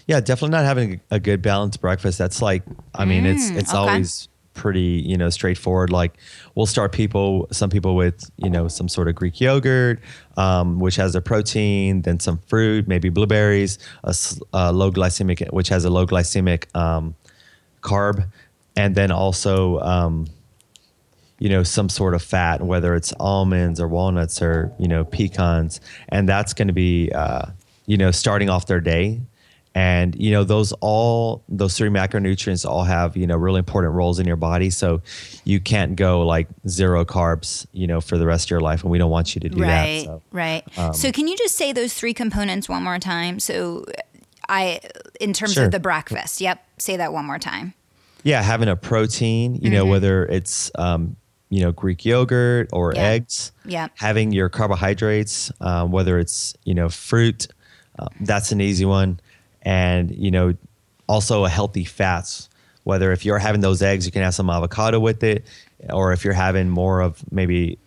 Yeah, 0.07 0.21
definitely 0.21 0.51
not 0.51 0.63
having 0.63 1.01
a 1.12 1.19
good 1.19 1.41
balanced 1.41 1.81
breakfast. 1.81 2.17
That's 2.17 2.41
like, 2.41 2.63
I 2.95 3.05
mean, 3.05 3.25
mm, 3.25 3.33
it's 3.33 3.49
it's 3.49 3.69
okay. 3.73 3.77
always 3.77 4.29
pretty 4.54 5.04
you 5.06 5.18
know 5.18 5.30
straightforward. 5.30 5.92
Like 5.92 6.13
we'll 6.56 6.66
start 6.66 6.92
people 6.92 7.48
some 7.52 7.70
people 7.70 7.96
with 7.96 8.30
you 8.38 8.50
know 8.50 8.68
some 8.68 8.88
sort 8.88 9.08
of 9.08 9.16
greek 9.16 9.42
yogurt 9.42 10.00
um, 10.38 10.80
which 10.80 10.96
has 10.96 11.16
a 11.16 11.22
protein 11.22 12.02
then 12.02 12.20
some 12.20 12.38
fruit 12.48 12.88
maybe 12.88 13.10
blueberries 13.10 13.80
a, 14.04 14.16
a 14.54 14.72
low 14.72 14.92
glycemic 14.92 15.52
which 15.52 15.70
has 15.70 15.86
a 15.86 15.89
low 15.89 16.06
glycemic 16.06 16.74
um, 16.76 17.16
carb 17.82 18.28
and 18.76 18.96
then 18.96 19.12
also 19.12 19.80
um, 19.80 20.26
you 21.39 21.50
know 21.50 21.62
some 21.62 21.89
sort 21.89 22.13
of 22.13 22.22
fat 22.22 22.62
whether 22.62 22.96
it's 22.96 23.13
almonds 23.20 23.80
or 23.80 23.88
walnuts 23.88 24.42
or 24.42 24.72
you 24.80 24.88
know 24.88 25.04
pecans. 25.04 25.82
And 26.08 26.28
that's 26.28 26.54
going 26.54 26.70
to 26.70 26.74
be 26.74 27.12
uh, 27.13 27.48
you 27.86 27.98
know 27.98 28.12
starting 28.12 28.50
off 28.50 28.68
their 28.68 28.80
day 28.80 29.20
and 29.75 30.15
you 30.15 30.31
know 30.31 30.43
those 30.43 30.71
all 30.81 31.43
those 31.49 31.75
three 31.75 31.89
macronutrients 31.89 32.65
all 32.65 32.83
have 32.83 33.17
you 33.17 33.25
know 33.25 33.36
really 33.36 33.59
important 33.59 33.93
roles 33.93 34.19
in 34.19 34.27
your 34.27 34.36
body. 34.36 34.69
So 34.69 35.01
you 35.45 35.59
can't 35.59 35.95
go 35.95 36.21
like 36.21 36.47
zero 36.67 37.05
carbs 37.05 37.65
you 37.73 37.88
know 37.88 37.99
for 37.99 38.17
the 38.17 38.25
rest 38.25 38.47
of 38.47 38.51
your 38.51 38.62
life 38.62 38.83
and 38.83 38.91
we 38.91 38.97
don't 38.97 39.12
want 39.12 39.36
you 39.36 39.41
to 39.41 39.49
do 39.49 39.62
right, 39.62 39.69
that 39.69 40.05
so, 40.05 40.21
right. 40.31 40.77
um, 40.77 40.93
so 40.93 41.12
can 41.12 41.27
you 41.27 41.36
just 41.38 41.55
say 41.55 41.71
those 41.71 41.93
three 41.93 42.13
components 42.13 42.69
one 42.69 42.83
more 42.83 42.99
time? 42.99 43.39
So 43.39 43.86
i 44.49 44.79
in 45.21 45.31
terms 45.31 45.53
sure. 45.53 45.65
of 45.65 45.71
the 45.71 45.79
breakfast 45.79 46.41
yep 46.41 46.62
say 46.77 46.97
that 46.97 47.13
one 47.13 47.25
more 47.25 47.39
time. 47.39 47.73
Yeah 48.23 48.41
having 48.41 48.69
a 48.69 48.75
protein 48.75 49.55
you 49.55 49.62
mm-hmm. 49.62 49.73
know 49.73 49.86
whether 49.86 50.25
it's 50.25 50.69
um, 50.75 51.15
you 51.49 51.62
know 51.62 51.71
greek 51.71 52.05
yogurt 52.05 52.69
or 52.73 52.93
eggs 52.95 53.51
yeah 53.65 53.88
having 53.95 54.31
your 54.31 54.49
carbohydrates 54.49 55.51
um, 55.62 55.91
whether 55.91 56.19
it's 56.19 56.53
you 56.63 56.73
know 56.73 56.89
fruit 56.89 57.47
uh, 57.97 58.07
that's 58.21 58.51
an 58.51 58.59
easy 58.59 58.86
one 58.86 59.19
and 59.63 60.12
you 60.12 60.32
know 60.32 60.54
also 61.08 61.45
a 61.45 61.49
healthy 61.49 61.86
fats. 61.86 62.49
Whether 62.84 63.13
if 63.13 63.23
you're 63.23 63.39
having 63.39 63.62
those 63.62 63.82
eggs 63.82 64.06
you 64.06 64.12
can 64.12 64.23
have 64.23 64.36
some 64.36 64.49
avocado 64.49 64.99
with 64.99 65.23
it 65.23 65.45
or 65.89 66.12
if 66.12 66.23
you're 66.23 66.34
having 66.34 66.69
more 66.69 67.02
of 67.02 67.23
maybe 67.32 67.80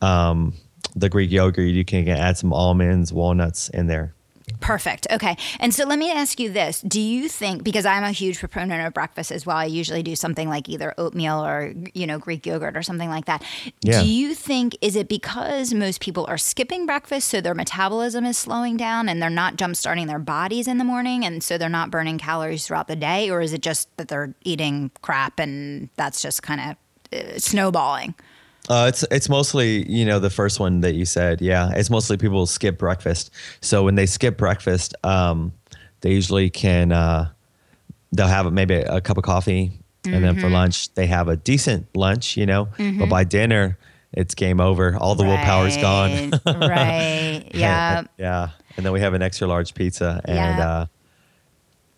um, 0.00 0.54
the 0.96 1.08
greek 1.08 1.30
yogurt 1.30 1.68
you 1.68 1.84
can 1.84 2.08
add 2.08 2.36
some 2.36 2.52
almonds 2.52 3.12
walnuts 3.12 3.68
in 3.70 3.86
there 3.86 4.14
Perfect. 4.60 5.06
Okay. 5.10 5.36
And 5.60 5.74
so 5.74 5.84
let 5.84 5.98
me 5.98 6.10
ask 6.10 6.38
you 6.38 6.50
this. 6.50 6.80
Do 6.82 7.00
you 7.00 7.28
think 7.28 7.64
because 7.64 7.84
I'm 7.84 8.04
a 8.04 8.12
huge 8.12 8.38
proponent 8.38 8.86
of 8.86 8.94
breakfast 8.94 9.32
as 9.32 9.44
well, 9.44 9.56
I 9.56 9.64
usually 9.64 10.02
do 10.02 10.16
something 10.16 10.48
like 10.48 10.68
either 10.68 10.94
oatmeal 10.98 11.44
or, 11.44 11.74
you 11.94 12.06
know, 12.06 12.18
Greek 12.18 12.46
yogurt 12.46 12.76
or 12.76 12.82
something 12.82 13.08
like 13.08 13.26
that. 13.26 13.42
Yeah. 13.80 14.00
Do 14.00 14.08
you 14.08 14.34
think 14.34 14.76
is 14.80 14.96
it 14.96 15.08
because 15.08 15.74
most 15.74 16.00
people 16.00 16.26
are 16.26 16.38
skipping 16.38 16.86
breakfast 16.86 17.28
so 17.28 17.40
their 17.40 17.54
metabolism 17.54 18.24
is 18.24 18.38
slowing 18.38 18.76
down 18.76 19.08
and 19.08 19.22
they're 19.22 19.30
not 19.30 19.56
jump 19.56 19.76
starting 19.76 20.06
their 20.06 20.18
bodies 20.18 20.68
in 20.68 20.78
the 20.78 20.84
morning 20.84 21.24
and 21.24 21.42
so 21.42 21.58
they're 21.58 21.68
not 21.68 21.90
burning 21.90 22.18
calories 22.18 22.66
throughout 22.66 22.88
the 22.88 22.96
day 22.96 23.30
or 23.30 23.40
is 23.40 23.52
it 23.52 23.62
just 23.62 23.94
that 23.96 24.08
they're 24.08 24.34
eating 24.42 24.90
crap 25.02 25.38
and 25.38 25.88
that's 25.96 26.22
just 26.22 26.42
kind 26.42 26.60
of 27.12 27.18
uh, 27.18 27.38
snowballing? 27.38 28.14
Uh, 28.68 28.86
it's 28.88 29.02
it's 29.10 29.28
mostly 29.28 29.88
you 29.90 30.04
know 30.04 30.18
the 30.18 30.30
first 30.30 30.60
one 30.60 30.80
that 30.80 30.94
you 30.94 31.04
said. 31.04 31.40
Yeah, 31.40 31.72
it's 31.74 31.90
mostly 31.90 32.16
people 32.16 32.46
skip 32.46 32.78
breakfast. 32.78 33.30
So 33.60 33.82
when 33.82 33.96
they 33.96 34.06
skip 34.06 34.36
breakfast, 34.38 34.94
um, 35.04 35.52
they 36.00 36.12
usually 36.12 36.48
can 36.48 36.92
uh, 36.92 37.30
they'll 38.12 38.28
have 38.28 38.52
maybe 38.52 38.74
a 38.74 39.00
cup 39.00 39.18
of 39.18 39.24
coffee, 39.24 39.72
mm-hmm. 40.04 40.14
and 40.14 40.24
then 40.24 40.34
for 40.36 40.42
mm-hmm. 40.42 40.54
lunch 40.54 40.94
they 40.94 41.06
have 41.06 41.28
a 41.28 41.36
decent 41.36 41.88
lunch. 41.96 42.36
You 42.36 42.46
know, 42.46 42.66
mm-hmm. 42.78 43.00
but 43.00 43.08
by 43.08 43.24
dinner 43.24 43.78
it's 44.12 44.34
game 44.34 44.60
over. 44.60 44.96
All 44.96 45.14
the 45.14 45.24
willpower's 45.24 45.76
gone. 45.76 46.32
right. 46.46 47.48
Yeah. 47.54 48.04
yeah. 48.18 48.50
And 48.76 48.84
then 48.86 48.92
we 48.92 49.00
have 49.00 49.14
an 49.14 49.22
extra 49.22 49.46
large 49.46 49.74
pizza, 49.74 50.20
and 50.24 50.36
Yeah. 50.36 50.68
uh, 50.70 50.86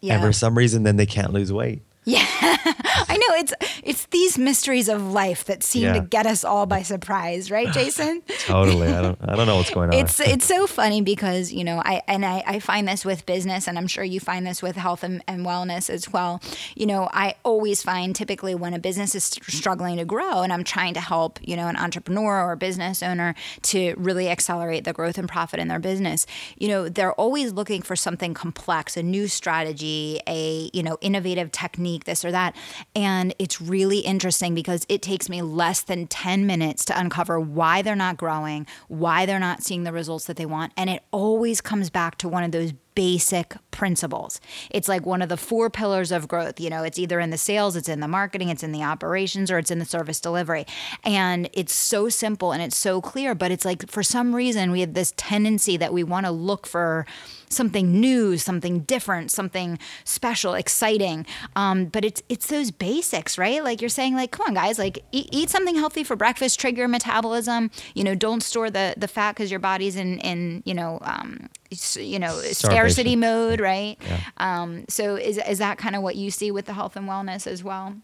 Yeah. 0.00 0.14
and 0.14 0.22
for 0.22 0.32
some 0.32 0.56
reason, 0.56 0.82
then 0.82 0.96
they 0.96 1.06
can't 1.06 1.32
lose 1.32 1.52
weight. 1.52 1.82
Yeah, 2.06 2.26
I 2.30 3.16
know 3.16 3.36
it's 3.36 3.54
it's 3.82 4.06
these 4.06 4.36
mysteries 4.36 4.88
of 4.88 5.12
life 5.12 5.44
that 5.44 5.62
seem 5.62 5.94
to 5.94 6.00
get 6.00 6.26
us 6.26 6.44
all 6.44 6.66
by 6.66 6.82
surprise, 6.82 7.50
right, 7.50 7.72
Jason? 7.72 8.22
Totally. 8.40 8.88
I 8.88 9.00
don't. 9.00 9.18
I 9.22 9.36
don't 9.36 9.46
know 9.46 9.56
what's 9.56 9.70
going 9.70 9.88
on. 9.88 9.94
it's 9.94 10.20
it's 10.20 10.44
so 10.44 10.66
funny 10.66 11.00
because 11.00 11.52
you 11.52 11.64
know 11.64 11.78
I 11.78 12.02
and 12.06 12.24
I, 12.26 12.42
I 12.46 12.58
find 12.60 12.86
this 12.86 13.04
with 13.04 13.24
business 13.24 13.66
and 13.66 13.78
I'm 13.78 13.86
sure 13.86 14.04
you 14.04 14.20
find 14.20 14.46
this 14.46 14.62
with 14.62 14.76
health 14.76 15.02
and, 15.02 15.22
and 15.26 15.46
wellness 15.46 15.88
as 15.88 16.12
well. 16.12 16.42
You 16.74 16.86
know 16.86 17.08
I 17.12 17.36
always 17.42 17.82
find 17.82 18.14
typically 18.14 18.54
when 18.54 18.74
a 18.74 18.78
business 18.78 19.14
is 19.14 19.24
struggling 19.24 19.96
to 19.96 20.04
grow 20.04 20.42
and 20.42 20.52
I'm 20.52 20.64
trying 20.64 20.94
to 20.94 21.00
help 21.00 21.38
you 21.42 21.56
know 21.56 21.68
an 21.68 21.76
entrepreneur 21.76 22.42
or 22.42 22.52
a 22.52 22.56
business 22.56 23.02
owner 23.02 23.34
to 23.62 23.94
really 23.96 24.28
accelerate 24.28 24.84
the 24.84 24.92
growth 24.92 25.16
and 25.16 25.28
profit 25.28 25.58
in 25.58 25.68
their 25.68 25.78
business. 25.78 26.26
You 26.58 26.68
know 26.68 26.88
they're 26.88 27.14
always 27.14 27.52
looking 27.52 27.80
for 27.80 27.96
something 27.96 28.34
complex, 28.34 28.96
a 28.98 29.02
new 29.02 29.26
strategy, 29.26 30.20
a 30.26 30.68
you 30.74 30.82
know 30.82 30.98
innovative 31.00 31.50
technique, 31.50 31.93
this 32.02 32.24
or 32.24 32.32
that, 32.32 32.56
and 32.96 33.32
it's 33.38 33.60
really 33.60 34.00
interesting 34.00 34.56
because 34.56 34.84
it 34.88 35.02
takes 35.02 35.28
me 35.28 35.40
less 35.40 35.82
than 35.82 36.08
10 36.08 36.44
minutes 36.46 36.84
to 36.86 36.98
uncover 36.98 37.38
why 37.38 37.80
they're 37.80 37.94
not 37.94 38.16
growing, 38.16 38.66
why 38.88 39.24
they're 39.24 39.38
not 39.38 39.62
seeing 39.62 39.84
the 39.84 39.92
results 39.92 40.24
that 40.24 40.36
they 40.36 40.46
want. 40.46 40.72
And 40.76 40.90
it 40.90 41.04
always 41.12 41.60
comes 41.60 41.90
back 41.90 42.18
to 42.18 42.28
one 42.28 42.42
of 42.42 42.50
those 42.50 42.72
basic 42.94 43.56
principles. 43.70 44.40
It's 44.70 44.88
like 44.88 45.04
one 45.04 45.22
of 45.22 45.28
the 45.28 45.36
four 45.36 45.68
pillars 45.70 46.12
of 46.12 46.28
growth. 46.28 46.60
You 46.60 46.70
know, 46.70 46.82
it's 46.82 46.98
either 46.98 47.20
in 47.20 47.30
the 47.30 47.38
sales, 47.38 47.76
it's 47.76 47.88
in 47.88 48.00
the 48.00 48.08
marketing, 48.08 48.48
it's 48.48 48.62
in 48.62 48.72
the 48.72 48.82
operations, 48.82 49.50
or 49.50 49.58
it's 49.58 49.70
in 49.70 49.78
the 49.78 49.84
service 49.84 50.20
delivery. 50.20 50.66
And 51.02 51.50
it's 51.52 51.72
so 51.72 52.08
simple 52.08 52.52
and 52.52 52.62
it's 52.62 52.76
so 52.76 53.00
clear, 53.00 53.34
but 53.34 53.50
it's 53.50 53.64
like 53.64 53.88
for 53.90 54.02
some 54.02 54.34
reason 54.34 54.70
we 54.70 54.80
have 54.80 54.94
this 54.94 55.12
tendency 55.16 55.76
that 55.76 55.92
we 55.92 56.04
want 56.04 56.26
to 56.26 56.32
look 56.32 56.66
for 56.66 57.06
something 57.54 58.00
new, 58.00 58.36
something 58.36 58.80
different, 58.80 59.30
something 59.30 59.78
special, 60.04 60.54
exciting. 60.54 61.26
Um, 61.56 61.86
but 61.86 62.04
it's 62.04 62.22
it's 62.28 62.46
those 62.48 62.70
basics, 62.70 63.38
right? 63.38 63.62
Like 63.62 63.80
you're 63.80 63.88
saying, 63.88 64.14
like, 64.14 64.30
come 64.30 64.46
on, 64.48 64.54
guys, 64.54 64.78
like 64.78 65.04
eat, 65.12 65.28
eat 65.32 65.50
something 65.50 65.74
healthy 65.74 66.04
for 66.04 66.16
breakfast, 66.16 66.60
trigger 66.60 66.88
metabolism. 66.88 67.70
You 67.94 68.04
know, 68.04 68.14
don't 68.14 68.42
store 68.42 68.70
the 68.70 68.94
the 68.96 69.08
fat 69.08 69.32
because 69.32 69.50
your 69.50 69.60
body's 69.60 69.96
in 69.96 70.18
in 70.20 70.62
you 70.64 70.74
know 70.74 70.98
um, 71.02 71.48
you 71.96 72.18
know 72.18 72.38
scarcity 72.40 73.16
mode, 73.16 73.60
right? 73.60 73.96
Um, 74.38 74.84
so 74.88 75.16
is 75.16 75.38
is 75.38 75.58
that 75.58 75.78
kind 75.78 75.96
of 75.96 76.02
what 76.02 76.16
you 76.16 76.30
see 76.30 76.50
with 76.50 76.66
the 76.66 76.72
health 76.72 76.96
and 76.96 77.08
wellness 77.08 77.46
as 77.46 77.64
well? 77.64 77.94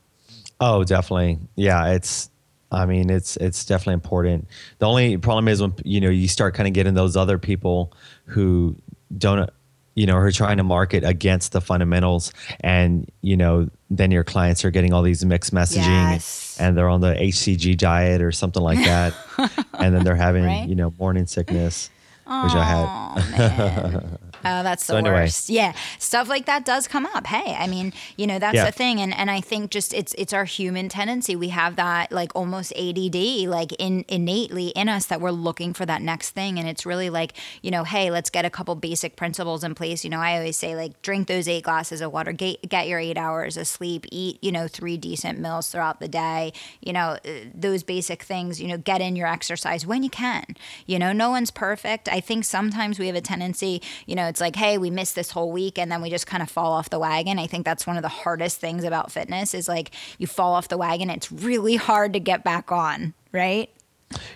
Oh, 0.61 0.85
definitely. 0.85 1.39
Yeah, 1.57 1.93
it's. 1.93 2.31
I 2.73 2.87
mean, 2.87 3.11
it's 3.11 3.37
it's 3.39 3.65
definitely 3.65 3.95
important. 3.95 4.47
The 4.79 4.87
only 4.87 5.17
problem 5.17 5.49
is 5.49 5.61
when 5.61 5.75
you 5.85 6.01
know 6.01 6.11
you 6.11 6.29
start 6.29 6.55
kind 6.55 6.69
of 6.69 6.73
getting 6.73 6.95
those 6.95 7.17
other 7.17 7.37
people 7.37 7.93
who 8.27 8.77
don't, 9.16 9.51
you 9.94 10.07
know, 10.07 10.14
are 10.16 10.31
trying 10.31 10.57
to 10.59 10.62
market 10.64 11.05
against 11.05 11.53
the 11.53 11.61
fundamentals, 11.61 12.33
and 12.61 13.11
you 13.23 13.37
know, 13.37 13.68
then 13.90 14.11
your 14.11 14.25
clients 14.25 14.64
are 14.64 14.70
getting 14.70 14.92
all 14.92 15.03
these 15.03 15.25
mixed 15.25 15.53
messaging, 15.53 16.12
Yes. 16.12 16.57
and 16.61 16.77
they're 16.79 16.88
on 16.88 17.01
the 17.01 17.14
HCG 17.14 17.77
diet 17.77 18.23
or 18.23 18.31
something 18.33 18.62
like 18.62 18.79
that, 18.79 19.14
and 19.79 19.94
then 19.94 20.05
they're 20.05 20.14
having 20.14 20.44
Right? 20.44 20.68
you 20.68 20.75
know 20.77 20.94
morning 20.99 21.27
sickness, 21.27 21.90
which 22.25 22.53
I 22.55 22.64
had. 22.64 24.18
Oh. 24.44 24.62
That's 24.62 24.87
the 24.87 24.92
So 24.92 24.96
anyway. 24.98 25.14
worst. 25.22 25.48
Yeah, 25.50 25.72
stuff 25.98 26.29
like 26.29 26.46
that 26.46 26.64
does 26.64 26.87
come 26.88 27.07
up. 27.07 27.26
Hey, 27.26 27.55
I 27.59 27.66
mean, 27.66 27.92
you 28.16 28.26
know, 28.26 28.38
that's 28.38 28.55
Yeah. 28.57 28.64
the 28.66 28.72
thing, 28.72 29.00
and 29.00 29.12
and 29.14 29.31
I 29.31 29.40
think 29.40 29.70
just 29.70 29.92
it's 29.94 30.14
it's 30.18 30.33
our 30.33 30.44
human 30.44 30.88
tendency. 30.88 31.35
We 31.37 31.48
have 31.50 31.76
that 31.76 32.12
like 32.12 32.33
almost 32.35 32.72
ADD, 32.76 33.46
like 33.48 33.72
in 33.79 34.05
innately 34.09 34.68
in 34.68 34.88
us 34.88 35.07
that 35.07 35.20
we're 35.20 35.31
looking 35.31 35.72
for 35.74 35.87
that 35.87 36.03
next 36.03 36.31
thing, 36.31 36.59
and 36.59 36.68
it's 36.68 36.85
really 36.87 37.11
like 37.11 37.33
you 37.62 37.70
know, 37.70 37.85
hey, 37.85 38.11
let's 38.11 38.31
get 38.31 38.44
a 38.44 38.50
couple 38.50 38.74
basic 38.74 39.16
principles 39.16 39.64
in 39.64 39.74
place. 39.74 40.05
You 40.05 40.11
know, 40.11 40.20
I 40.20 40.37
always 40.38 40.57
say 40.57 40.76
like 40.76 41.00
drink 41.03 41.29
those 41.29 41.48
eight 41.48 41.64
glasses 41.64 42.00
of 42.00 42.12
water, 42.12 42.33
get 42.33 42.68
get 42.68 42.88
your 42.88 42.98
eight 42.98 43.18
hours 43.18 43.57
of 43.57 43.66
sleep, 43.66 44.07
eat 44.11 44.38
you 44.42 44.53
know 44.53 44.68
three 44.68 44.96
decent 44.96 45.38
meals 45.38 45.68
throughout 45.70 46.00
the 46.00 46.09
day. 46.09 46.53
You 46.81 46.92
know, 46.92 47.18
uh, 47.24 47.31
those 47.55 47.83
basic 47.83 48.22
things. 48.22 48.61
You 48.61 48.68
know, 48.68 48.79
get 48.79 49.00
in 49.00 49.16
your 49.16 49.26
exercise 49.26 49.87
when 49.87 50.03
you 50.03 50.11
can. 50.11 50.44
You 50.87 50.98
know, 50.98 51.12
no 51.12 51.31
one's 51.31 51.50
perfect. 51.50 52.09
I 52.09 52.20
think 52.20 52.44
sometimes 52.44 52.98
we 52.98 53.07
have 53.07 53.16
a 53.16 53.20
tendency, 53.20 53.83
you 54.07 54.14
know, 54.14 54.30
it's 54.31 54.40
like, 54.40 54.57
hey, 54.57 54.79
we 54.79 54.90
missed 54.90 55.14
this 55.14 55.31
whole 55.31 55.53
week 55.53 55.79
and 55.79 55.93
then 55.93 56.01
we 56.01 56.09
just 56.09 56.27
kind 56.27 56.43
of 56.43 56.49
fall 56.49 56.73
off 56.73 56.88
the 56.88 56.99
wagon. 56.99 57.38
I 57.38 57.47
think 57.47 57.66
that's 57.66 57.87
one 57.87 57.97
of 57.97 58.03
the 58.03 58.09
hardest 58.09 58.59
things 58.59 58.85
about 58.85 59.12
fitness 59.12 59.53
is 59.53 59.69
like 59.69 59.90
you 60.19 60.27
fall 60.27 60.55
off 60.55 60.69
the 60.69 60.79
wagon. 60.79 61.11
It's 61.11 61.31
really 61.31 61.77
hard 61.77 62.14
to 62.14 62.21
get 62.21 62.45
back 62.45 62.73
on, 62.73 63.12
right? 63.33 63.69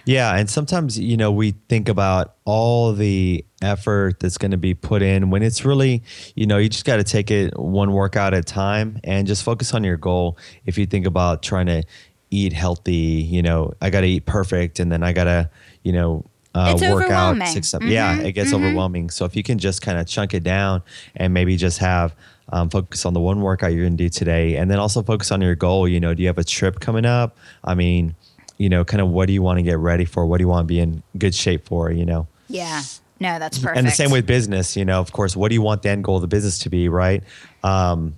Yeah, 0.05 0.37
and 0.37 0.49
sometimes 0.49 0.99
you 0.99 1.17
know 1.17 1.33
we 1.33 1.53
think 1.69 1.89
about 1.89 2.35
all 2.45 2.93
the 2.93 3.45
effort 3.63 4.21
that's 4.21 4.39
going 4.39 4.53
to 4.53 4.57
be 4.57 4.75
put 4.75 5.03
in 5.03 5.31
when 5.31 5.43
it's 5.43 5.65
really 5.65 6.03
you 6.37 6.47
know 6.47 6.59
you 6.59 6.69
just 6.69 6.85
got 6.85 6.97
to 6.97 7.05
take 7.05 7.31
it 7.31 7.59
one 7.59 7.93
workout 7.93 8.35
at 8.35 8.41
a 8.41 8.43
time 8.45 9.01
and 9.03 9.27
just 9.27 9.43
focus 9.43 9.75
on 9.75 9.83
your 9.83 9.97
goal. 9.97 10.39
If 10.65 10.79
you 10.79 10.87
think 10.87 11.07
about 11.07 11.43
trying 11.43 11.67
to 11.67 11.83
eat 12.31 12.53
healthy, 12.53 12.93
you 12.93 13.43
know 13.43 13.73
I 13.81 13.91
got 13.91 14.03
to 14.03 14.07
eat 14.07 14.27
perfect, 14.27 14.79
and 14.79 14.93
then 14.93 15.03
I 15.03 15.13
got 15.13 15.25
to 15.25 15.51
you 15.83 15.93
know. 15.93 16.25
Uh, 16.55 16.71
It's 16.73 16.83
work 16.83 17.11
out 17.11 17.31
overwhelming. 17.33 17.47
six, 17.49 17.69
seven, 17.69 17.89
yeah, 17.89 18.17
it 18.21 18.33
gets 18.33 18.53
overwhelming. 18.55 19.11
So 19.11 19.25
if 19.25 19.35
you 19.35 19.43
can 19.43 19.59
just 19.59 19.83
kind 19.83 19.99
of 19.99 20.07
chunk 20.07 20.35
it 20.35 20.45
down 20.45 20.83
and 21.17 21.35
maybe 21.35 21.57
just 21.57 21.79
have 21.79 22.15
um, 22.51 22.69
focus 22.71 23.05
on 23.07 23.13
the 23.15 23.21
one 23.21 23.41
workout 23.41 23.73
you're 23.73 23.83
going 23.85 23.97
to 23.97 24.05
do 24.05 24.09
today, 24.09 24.57
and 24.57 24.71
then 24.71 24.79
also 24.79 25.03
focus 25.03 25.33
on 25.33 25.41
your 25.41 25.55
goal. 25.57 25.89
You 25.89 25.99
know, 25.99 26.15
do 26.15 26.23
you 26.23 26.29
have 26.29 26.39
a 26.39 26.45
trip 26.45 26.79
coming 26.79 27.05
up? 27.07 27.37
I 27.65 27.75
mean, 27.75 28.15
you 28.59 28.69
know, 28.69 28.85
kind 28.85 29.01
of 29.01 29.09
what 29.09 29.27
do 29.27 29.33
you 29.33 29.43
want 29.43 29.59
to 29.59 29.63
get 29.63 29.79
ready 29.79 30.05
for? 30.05 30.27
What 30.27 30.39
do 30.39 30.43
you 30.45 30.49
want 30.49 30.65
to 30.69 30.73
be 30.73 30.79
in 30.79 31.03
good 31.19 31.35
shape 31.35 31.67
for? 31.67 31.91
You 31.91 32.05
know, 32.05 32.27
Yeah. 32.49 32.83
No, 33.21 33.39
that's 33.39 33.59
perfect. 33.59 33.79
and 33.79 33.87
the 33.87 33.91
same 33.93 34.11
with 34.11 34.27
business. 34.27 34.77
You 34.77 34.85
know, 34.85 35.01
of 35.01 35.13
course, 35.13 35.35
what 35.37 35.49
do 35.49 35.55
you 35.55 35.63
want 35.63 35.83
the 35.83 35.89
end 35.89 36.05
goal 36.05 36.17
of 36.17 36.21
the 36.23 36.29
business 36.29 36.59
to 36.61 36.69
be, 36.71 36.89
right? 36.89 37.23
Um, 37.63 38.17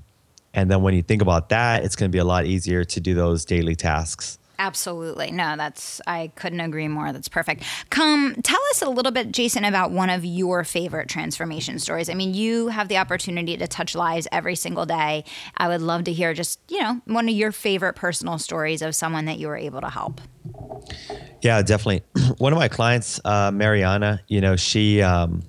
and 0.55 0.71
then 0.71 0.83
when 0.83 0.95
you 0.95 1.03
think 1.03 1.23
about 1.23 1.51
that, 1.51 1.85
it's 1.85 1.95
going 1.97 2.11
to 2.11 2.13
be 2.13 2.19
a 2.19 2.25
lot 2.25 2.47
easier 2.47 2.83
to 2.83 3.01
do 3.01 3.15
those 3.15 3.45
daily 3.45 3.77
tasks. 3.77 4.39
Absolutely. 4.59 5.31
No, 5.31 5.57
that's, 5.57 6.01
I 6.07 6.33
couldn't 6.35 6.61
agree 6.61 6.89
more. 6.89 7.13
That's 7.13 7.29
perfect. 7.29 7.65
Come, 7.91 8.37
tell 8.43 8.61
us 8.71 8.83
a 8.83 8.89
little 8.89 9.13
bit, 9.13 9.33
Jason, 9.33 9.65
about 9.65 9.91
one 9.91 10.11
of 10.11 10.25
your 10.25 10.65
favorite 10.65 11.09
transformation 11.09 11.79
stories. 11.79 12.09
I 12.09 12.15
mean, 12.15 12.35
you 12.35 12.69
have 12.69 12.89
the 12.89 12.97
opportunity 12.97 13.57
to 13.57 13.67
touch 13.67 13.95
lives 13.95 14.27
every 14.33 14.57
single 14.57 14.87
day. 14.87 15.25
I 15.57 15.69
would 15.69 15.83
love 15.83 16.05
to 16.05 16.13
hear 16.13 16.33
just, 16.35 16.61
you 16.69 16.81
know, 16.81 17.01
one 17.05 17.29
of 17.29 17.35
your 17.35 17.53
favorite 17.53 17.95
personal 17.95 18.39
stories 18.39 18.83
of 18.83 18.95
someone 18.95 19.27
that 19.27 19.39
you 19.39 19.49
were 19.49 19.57
able 19.57 19.81
to 19.81 19.91
help. 19.91 20.21
Yeah, 21.43 21.63
definitely. 21.63 22.03
One 22.39 22.53
of 22.53 22.59
my 22.59 22.69
clients, 22.69 23.21
uh, 23.25 23.51
Mariana, 23.53 24.23
you 24.27 24.41
know, 24.41 24.57
she 24.57 25.03
um, 25.03 25.43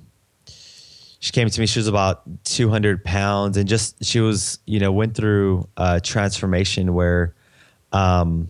she 1.20 1.32
came 1.32 1.50
to 1.50 1.60
me. 1.60 1.65
She 1.65 1.80
was 1.80 1.88
about 1.88 2.24
200 2.46 3.04
pounds, 3.04 3.58
and 3.58 3.67
just 3.67 4.04
she 4.04 4.20
was, 4.20 4.60
you 4.65 4.80
know, 4.80 4.91
went 4.91 5.15
through 5.15 5.67
a 5.78 6.00
transformation 6.00 6.93
where, 6.93 7.36
um, 7.91 8.48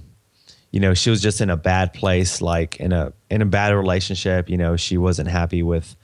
you 0.77 0.81
know, 0.81 0.93
she 0.93 1.09
was 1.09 1.23
just 1.23 1.41
in 1.41 1.49
a 1.49 1.57
bad 1.57 1.91
place, 1.91 2.39
like 2.39 2.75
in 2.75 2.93
a 2.93 3.11
in 3.31 3.41
a 3.41 3.47
bad 3.47 3.73
relationship. 3.73 4.47
You 4.47 4.57
know, 4.57 4.75
she 4.75 4.95
wasn't 4.95 5.27
happy 5.27 5.63
with, 5.63 5.95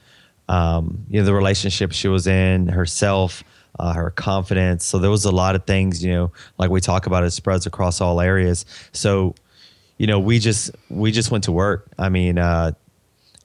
um, 0.48 1.06
you 1.08 1.20
know, 1.20 1.24
the 1.24 1.32
relationship 1.32 1.92
she 1.92 2.08
was 2.08 2.26
in, 2.26 2.66
herself, 2.66 3.44
uh, 3.78 3.92
her 3.92 4.10
confidence. 4.10 4.84
So 4.84 4.98
there 4.98 5.12
was 5.12 5.26
a 5.26 5.30
lot 5.30 5.54
of 5.54 5.64
things, 5.64 6.02
you 6.02 6.10
know, 6.10 6.32
like 6.58 6.70
we 6.70 6.80
talk 6.80 7.06
about, 7.06 7.22
it 7.22 7.30
spreads 7.30 7.66
across 7.66 8.00
all 8.00 8.20
areas. 8.20 8.66
So 8.90 9.36
you 9.96 10.08
know, 10.08 10.18
we 10.18 10.40
just 10.40 10.72
we 10.88 11.12
just 11.12 11.30
went 11.30 11.44
to 11.44 11.52
work. 11.52 11.86
I 11.96 12.08
mean, 12.08 12.36
uh, 12.36 12.72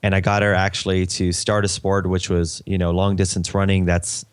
and 0.02 0.16
I 0.16 0.20
got 0.20 0.42
her 0.42 0.52
actually 0.52 1.06
to 1.06 1.30
start 1.30 1.64
a 1.64 1.68
sport, 1.68 2.08
which 2.08 2.28
was 2.28 2.60
you 2.66 2.76
know 2.76 2.90
long 2.90 3.14
distance 3.14 3.54
running. 3.54 3.84
That's 3.84 4.26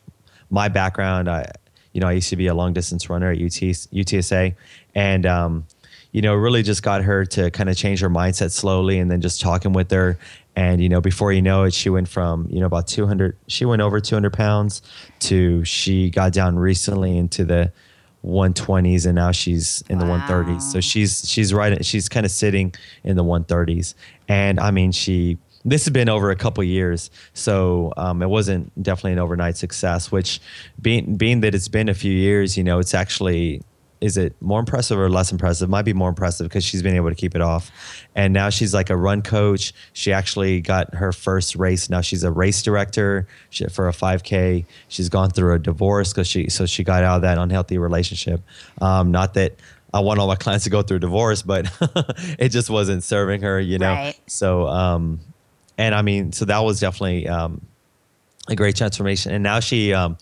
my 0.49 0.67
background. 0.67 1.29
I 1.29 1.51
you 1.93 2.01
know 2.01 2.07
I 2.07 2.13
used 2.13 2.31
to 2.31 2.37
be 2.37 2.47
a 2.47 2.55
long 2.55 2.73
distance 2.73 3.07
runner 3.07 3.29
at 3.29 3.37
UT, 3.37 3.51
UTSA, 3.51 4.55
and 4.95 5.25
um, 5.27 5.67
you 6.11 6.21
know 6.21 6.35
really 6.35 6.63
just 6.63 6.83
got 6.83 7.03
her 7.03 7.25
to 7.25 7.51
kind 7.51 7.69
of 7.69 7.77
change 7.77 7.99
her 8.01 8.09
mindset 8.09 8.51
slowly, 8.51 8.99
and 8.99 9.09
then 9.11 9.21
just 9.21 9.41
talking 9.41 9.73
with 9.73 9.91
her. 9.91 10.17
And 10.55 10.81
you 10.81 10.89
know, 10.89 11.01
before 11.01 11.31
you 11.31 11.41
know 11.41 11.63
it, 11.63 11.73
she 11.73 11.89
went 11.89 12.07
from 12.07 12.47
you 12.49 12.59
know 12.59 12.65
about 12.65 12.87
200. 12.87 13.37
She 13.47 13.65
went 13.65 13.81
over 13.81 13.99
200 13.99 14.33
pounds 14.33 14.81
to 15.19 15.63
she 15.63 16.09
got 16.09 16.33
down 16.33 16.57
recently 16.57 17.17
into 17.17 17.45
the 17.45 17.71
120s 18.25 19.05
and 19.05 19.15
now 19.15 19.31
she's 19.31 19.83
in 19.89 19.99
the 19.99 20.05
130s 20.05 20.61
so 20.61 20.81
she's 20.81 21.27
she's 21.29 21.53
right 21.53 21.85
she's 21.85 22.09
kind 22.09 22.25
of 22.25 22.31
sitting 22.31 22.73
in 23.03 23.15
the 23.15 23.23
130s 23.23 23.93
and 24.27 24.59
i 24.59 24.71
mean 24.71 24.91
she 24.91 25.37
this 25.63 25.85
has 25.85 25.91
been 25.91 26.09
over 26.09 26.31
a 26.31 26.35
couple 26.35 26.63
years 26.63 27.09
so 27.33 27.93
um, 27.95 28.21
it 28.21 28.29
wasn't 28.29 28.71
definitely 28.81 29.13
an 29.13 29.19
overnight 29.19 29.55
success 29.55 30.11
which 30.11 30.41
being 30.81 31.15
being 31.15 31.41
that 31.41 31.53
it's 31.53 31.67
been 31.67 31.87
a 31.87 31.93
few 31.93 32.11
years 32.11 32.57
you 32.57 32.63
know 32.63 32.79
it's 32.79 32.93
actually 32.93 33.61
is 33.99 34.17
it 34.17 34.35
more 34.41 34.59
impressive 34.59 34.97
or 34.97 35.09
less 35.09 35.31
impressive 35.31 35.69
might 35.69 35.85
be 35.85 35.93
more 35.93 36.09
impressive 36.09 36.47
because 36.47 36.63
she's 36.63 36.83
been 36.83 36.95
able 36.95 37.09
to 37.09 37.15
keep 37.15 37.35
it 37.35 37.41
off 37.41 37.71
and 38.15 38.33
now 38.33 38.49
she's 38.49 38.73
like 38.73 38.89
a 38.89 38.95
run 38.95 39.21
coach 39.21 39.73
she 39.93 40.13
actually 40.13 40.61
got 40.61 40.93
her 40.95 41.11
first 41.11 41.55
race 41.55 41.89
now 41.89 42.01
she's 42.01 42.23
a 42.23 42.31
race 42.31 42.61
director 42.61 43.27
for 43.71 43.87
a 43.87 43.91
5k 43.91 44.65
she's 44.87 45.09
gone 45.09 45.29
through 45.29 45.53
a 45.53 45.59
divorce 45.59 46.13
because 46.13 46.27
she 46.27 46.49
so 46.49 46.65
she 46.65 46.83
got 46.83 47.03
out 47.03 47.17
of 47.17 47.21
that 47.23 47.37
unhealthy 47.37 47.77
relationship 47.77 48.41
um, 48.81 49.11
not 49.11 49.33
that 49.33 49.53
I 49.93 50.01
want 50.01 50.19
all 50.19 50.27
my 50.27 50.35
clients 50.39 50.65
to 50.65 50.69
go 50.69 50.81
through 50.81 50.99
divorce, 50.99 51.41
but 51.41 51.71
it 52.37 52.49
just 52.49 52.69
wasn't 52.69 53.03
serving 53.03 53.41
her, 53.41 53.59
you 53.59 53.79
know. 53.79 53.93
Right. 53.93 54.19
So, 54.27 54.67
um, 54.67 55.19
and 55.77 55.95
I 55.95 56.01
mean, 56.01 56.31
so 56.33 56.45
that 56.45 56.59
was 56.59 56.79
definitely 56.79 57.27
um, 57.27 57.61
a 58.47 58.55
great 58.55 58.75
transformation. 58.75 59.33
And 59.33 59.43
now 59.43 59.59
she, 59.59 59.93
um, 59.93 60.17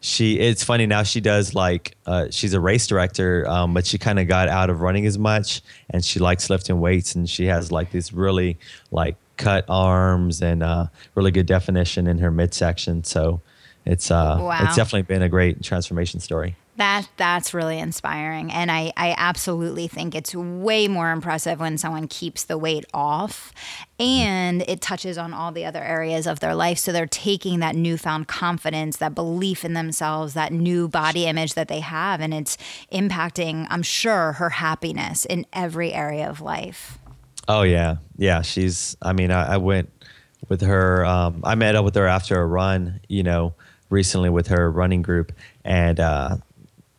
she, 0.00 0.38
it's 0.38 0.64
funny 0.64 0.86
now 0.86 1.02
she 1.02 1.20
does 1.20 1.54
like 1.54 1.94
uh, 2.06 2.26
she's 2.30 2.54
a 2.54 2.60
race 2.60 2.86
director, 2.86 3.46
um, 3.48 3.74
but 3.74 3.86
she 3.86 3.98
kind 3.98 4.18
of 4.18 4.26
got 4.28 4.48
out 4.48 4.70
of 4.70 4.80
running 4.80 5.04
as 5.06 5.18
much, 5.18 5.60
and 5.90 6.04
she 6.04 6.18
likes 6.18 6.48
lifting 6.48 6.80
weights, 6.80 7.14
and 7.14 7.28
she 7.28 7.44
has 7.46 7.70
like 7.70 7.90
these 7.92 8.12
really 8.12 8.58
like 8.90 9.16
cut 9.36 9.64
arms 9.68 10.40
and 10.42 10.62
uh, 10.62 10.86
really 11.14 11.30
good 11.30 11.46
definition 11.46 12.06
in 12.06 12.18
her 12.18 12.30
midsection. 12.30 13.04
So 13.04 13.40
it's 13.84 14.10
uh, 14.10 14.38
Wow. 14.40 14.58
it's 14.64 14.76
definitely 14.76 15.02
been 15.02 15.22
a 15.22 15.28
great 15.28 15.62
transformation 15.62 16.20
story. 16.20 16.56
That 16.80 17.10
that's 17.18 17.52
really 17.52 17.78
inspiring, 17.78 18.50
and 18.50 18.70
I 18.70 18.90
I 18.96 19.14
absolutely 19.18 19.86
think 19.86 20.14
it's 20.14 20.34
way 20.34 20.88
more 20.88 21.10
impressive 21.12 21.60
when 21.60 21.76
someone 21.76 22.08
keeps 22.08 22.44
the 22.44 22.56
weight 22.56 22.86
off, 22.94 23.52
and 23.98 24.62
it 24.62 24.80
touches 24.80 25.18
on 25.18 25.34
all 25.34 25.52
the 25.52 25.66
other 25.66 25.82
areas 25.82 26.26
of 26.26 26.40
their 26.40 26.54
life. 26.54 26.78
So 26.78 26.90
they're 26.90 27.06
taking 27.06 27.60
that 27.60 27.76
newfound 27.76 28.28
confidence, 28.28 28.96
that 28.96 29.14
belief 29.14 29.62
in 29.62 29.74
themselves, 29.74 30.32
that 30.32 30.54
new 30.54 30.88
body 30.88 31.26
image 31.26 31.52
that 31.52 31.68
they 31.68 31.80
have, 31.80 32.22
and 32.22 32.32
it's 32.32 32.56
impacting, 32.90 33.66
I'm 33.68 33.82
sure, 33.82 34.32
her 34.32 34.48
happiness 34.48 35.26
in 35.26 35.44
every 35.52 35.92
area 35.92 36.30
of 36.30 36.40
life. 36.40 36.96
Oh 37.46 37.60
yeah, 37.60 37.96
yeah. 38.16 38.40
She's. 38.40 38.96
I 39.02 39.12
mean, 39.12 39.30
I, 39.30 39.54
I 39.54 39.56
went 39.58 39.90
with 40.48 40.62
her. 40.62 41.04
Um, 41.04 41.42
I 41.44 41.56
met 41.56 41.76
up 41.76 41.84
with 41.84 41.94
her 41.96 42.06
after 42.06 42.40
a 42.40 42.46
run. 42.46 43.00
You 43.06 43.22
know, 43.22 43.52
recently 43.90 44.30
with 44.30 44.46
her 44.46 44.70
running 44.70 45.02
group, 45.02 45.32
and 45.62 46.00
uh, 46.00 46.36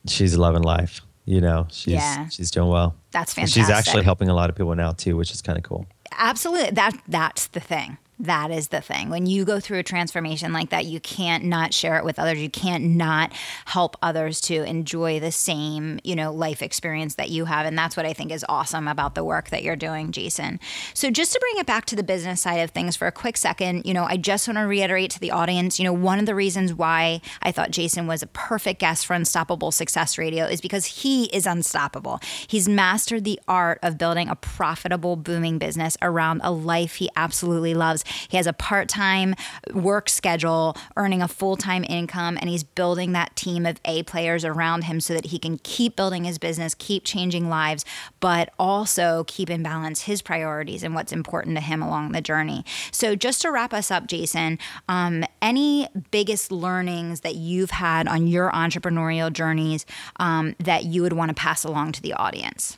she's 0.08 0.38
loving 0.38 0.64
life. 0.64 1.02
You 1.26 1.40
know, 1.42 1.68
she's 1.72 1.94
Yeah. 1.94 2.28
she's 2.30 2.52
doing 2.52 2.70
well. 2.70 2.96
That's 3.12 3.38
And 3.38 3.50
She's 3.50 3.70
actually 3.70 4.04
helping 4.04 4.30
a 4.30 4.34
lot 4.34 4.50
of 4.50 4.56
people 4.56 4.74
now 4.76 4.92
too, 4.92 5.16
which 5.16 5.32
is 5.32 5.42
kind 5.42 5.58
of 5.58 5.64
cool. 5.64 5.86
Absolutely. 6.18 6.72
That 6.72 6.98
that's 7.08 7.48
the 7.48 7.60
thing. 7.60 7.98
That 8.22 8.52
is 8.52 8.68
the 8.68 8.82
thing. 8.82 9.10
When 9.10 9.26
you 9.26 9.46
go 9.46 9.60
through 9.60 9.80
a 9.80 9.84
transformation 9.84 10.54
like 10.54 10.70
that, 10.70 10.86
you 10.86 11.00
can't 11.00 11.44
not 11.44 11.74
share 11.74 11.98
it 11.98 12.06
with 12.06 12.20
others. 12.20 12.38
You 12.38 12.52
can't 12.52 12.84
not 12.84 13.34
help 13.66 13.98
others 14.04 14.40
to 14.42 14.64
enjoy 14.64 15.20
the 15.20 15.32
same, 15.32 16.00
you 16.04 16.16
know, 16.16 16.32
life 16.32 16.62
experience 16.62 17.16
that 17.16 17.32
you 17.32 17.46
have. 17.46 17.66
And 17.66 17.76
that's 17.76 17.98
what 17.98 18.06
I 18.06 18.14
think 18.14 18.32
is 18.32 18.46
awesome 18.48 18.88
about 18.88 19.16
the 19.16 19.24
work 19.24 19.50
that 19.50 19.64
you're 19.64 19.76
doing, 19.76 20.12
Jason. 20.12 20.60
So 20.94 21.10
just 21.10 21.34
to 21.34 21.40
bring 21.40 21.58
it 21.58 21.66
back 21.66 21.86
to 21.88 21.96
the 21.96 22.04
business 22.04 22.42
side 22.42 22.58
of 22.58 22.70
things 22.70 22.96
for 22.96 23.08
a 23.08 23.12
quick 23.12 23.38
second, 23.38 23.88
you 23.88 23.94
know, 23.94 24.04
I 24.04 24.18
just 24.18 24.48
want 24.48 24.60
to 24.60 24.66
reiterate 24.66 25.10
to 25.12 25.20
the 25.20 25.32
audience, 25.32 25.80
you 25.80 25.86
know, 25.86 25.94
one 25.94 26.20
of 26.20 26.28
the 26.28 26.36
reasons 26.36 26.76
why 26.76 27.22
I 27.42 27.52
thought 27.52 27.72
Jason 27.72 28.06
was 28.06 28.22
a 28.22 28.28
perfect 28.28 28.80
guest 28.80 29.08
for 29.08 29.16
Unstoppable 29.16 29.72
Success 29.72 30.20
Radio 30.20 30.46
is 30.46 30.62
because 30.62 30.86
he 30.86 31.26
is 31.36 31.48
unstoppable. 31.48 32.20
He's 32.48 32.70
mastered 32.70 33.24
the 33.24 33.40
art 33.48 33.80
of 33.82 33.98
building 33.98 34.30
a 34.30 34.36
profitable, 34.36 35.16
booming 35.16 35.58
business 35.58 35.98
around 36.04 36.42
a 36.44 36.52
life 36.52 36.96
he 36.96 37.10
absolutely 37.16 37.74
loves. 37.74 38.04
He 38.30 38.38
has 38.38 38.48
a 38.48 38.54
part 38.54 38.88
time 38.90 39.36
work 39.74 40.10
schedule, 40.10 40.76
earning 40.98 41.22
a 41.22 41.28
full 41.28 41.58
time 41.58 41.86
income, 41.88 42.38
and 42.40 42.50
he's 42.50 42.64
building 42.64 43.12
that 43.14 43.36
team 43.36 43.66
of 43.66 43.80
A 43.86 44.04
players 44.04 44.46
around 44.46 44.84
him 44.84 45.00
so 45.00 45.14
that 45.14 45.28
he 45.28 45.40
can 45.40 45.58
keep 45.60 45.96
building 45.96 46.24
his 46.24 46.38
business, 46.38 46.76
keep 46.76 47.04
changing 47.04 47.50
lives, 47.50 47.86
but 48.20 48.54
also 48.60 49.24
keep 49.28 49.50
in 49.50 49.64
balance 49.64 50.04
his 50.04 50.22
priorities 50.22 50.84
and 50.84 50.96
what's 50.96 51.12
important 51.12 51.56
to 51.58 51.62
him 51.62 51.82
along 51.82 52.12
the 52.12 52.22
journey. 52.22 52.66
So, 52.92 53.16
just 53.16 53.42
to 53.42 53.52
wrap 53.52 53.74
us 53.74 53.92
up, 53.92 54.08
Jason, 54.08 54.60
um, 54.88 55.24
any 55.42 55.88
biggest 56.12 56.52
learnings 56.52 57.22
that 57.22 57.36
you've 57.36 57.72
had 57.72 58.08
on 58.08 58.28
your 58.28 58.52
entrepreneurial 58.52 59.32
journeys 59.32 59.86
um, 60.18 60.56
that 60.60 60.86
you 60.86 61.02
would 61.02 61.14
want 61.14 61.30
to 61.30 61.36
pass 61.36 61.64
along 61.64 61.94
to 61.94 62.02
the 62.02 62.14
audience? 62.14 62.78